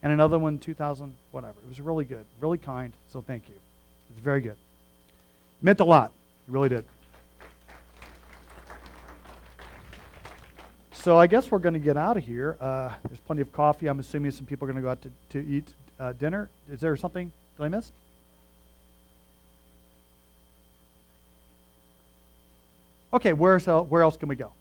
[0.03, 1.55] And another one 2000, whatever.
[1.65, 2.93] It was really good, really kind.
[3.11, 3.55] So thank you.
[4.11, 4.57] It's very good.
[5.62, 6.12] Meant a lot.
[6.47, 6.85] It really did.
[10.93, 12.57] So I guess we're going to get out of here.
[12.61, 13.87] Uh, there's plenty of coffee.
[13.87, 16.51] I'm assuming some people are going to go out to, to eat uh, dinner.
[16.71, 17.93] Is there something that I missed?
[23.15, 24.53] Okay, where's, uh, where else can we go?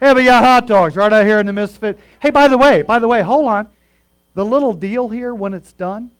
[0.00, 2.00] Hey, we got hot dogs right out here in the Misfit.
[2.20, 3.68] Hey, by the way, by the way, hold on.
[4.32, 6.10] The little deal here, when it's done,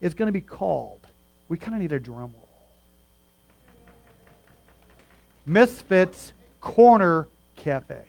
[0.00, 1.06] is going to be called.
[1.48, 2.48] We kind of need a drum roll.
[5.44, 6.32] Misfits
[6.62, 8.00] Corner Cafe.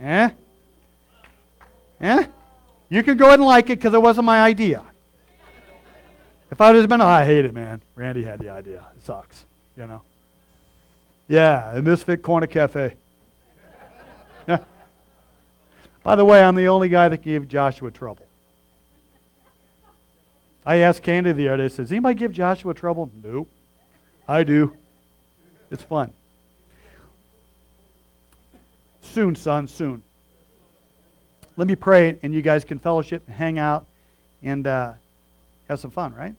[0.00, 0.30] Eh?
[2.00, 2.26] Eh?
[2.88, 4.82] You can go ahead and like it because it wasn't my idea.
[6.52, 7.80] If I would have been, oh, I hate it, man.
[7.94, 8.84] Randy had the idea.
[8.94, 10.02] It sucks, you know.
[11.26, 12.94] Yeah, the Misfit Corner Cafe.
[14.46, 18.26] By the way, I'm the only guy that gave Joshua trouble.
[20.66, 23.10] I asked Candy the other day, says, anybody give Joshua trouble?
[23.24, 23.48] Nope.
[24.28, 24.76] I do.
[25.70, 26.12] It's fun.
[29.00, 30.02] Soon, son, soon.
[31.56, 33.86] Let me pray, and you guys can fellowship and hang out
[34.42, 34.92] and uh,
[35.70, 36.34] have some fun, right?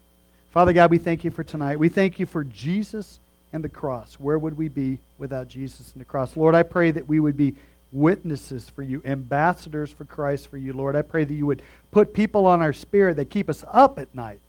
[0.53, 1.79] Father God, we thank you for tonight.
[1.79, 3.19] We thank you for Jesus
[3.53, 4.19] and the cross.
[4.19, 6.37] Where would we be without Jesus and the cross?
[6.37, 7.55] Lord, I pray that we would be
[7.91, 10.95] witnesses for you, ambassadors for Christ for you, Lord.
[10.95, 14.13] I pray that you would put people on our spirit that keep us up at
[14.13, 14.41] night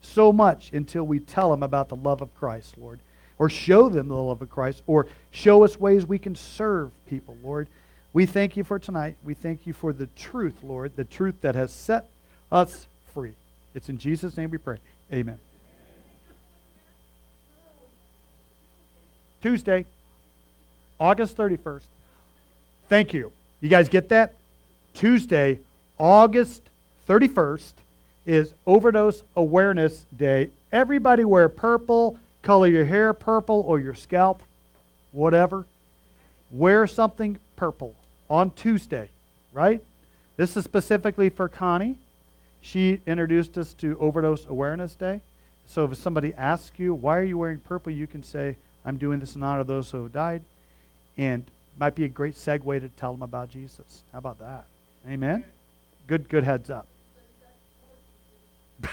[0.00, 3.00] so much until we tell them about the love of Christ, Lord,
[3.36, 7.36] or show them the love of Christ, or show us ways we can serve people,
[7.42, 7.66] Lord.
[8.12, 9.16] We thank you for tonight.
[9.24, 12.08] We thank you for the truth, Lord, the truth that has set
[12.52, 13.32] us free.
[13.74, 14.78] It's in Jesus' name we pray.
[15.12, 15.40] Amen.
[19.42, 19.84] Tuesday,
[20.98, 21.82] August 31st.
[22.88, 23.32] Thank you.
[23.60, 24.34] You guys get that?
[24.94, 25.60] Tuesday,
[25.98, 26.62] August
[27.08, 27.72] 31st
[28.26, 30.50] is Overdose Awareness Day.
[30.72, 34.42] Everybody wear purple, color your hair purple or your scalp,
[35.12, 35.66] whatever.
[36.50, 37.94] Wear something purple
[38.28, 39.08] on Tuesday,
[39.52, 39.82] right?
[40.36, 41.96] This is specifically for Connie.
[42.60, 45.20] She introduced us to Overdose Awareness Day.
[45.66, 48.56] So if somebody asks you, why are you wearing purple, you can say,
[48.88, 50.42] I'm doing this in honor of those who have died.
[51.18, 51.44] And
[51.78, 54.02] might be a great segue to tell them about Jesus.
[54.12, 54.64] How about that?
[55.06, 55.44] Amen?
[56.06, 56.86] Good, good heads up.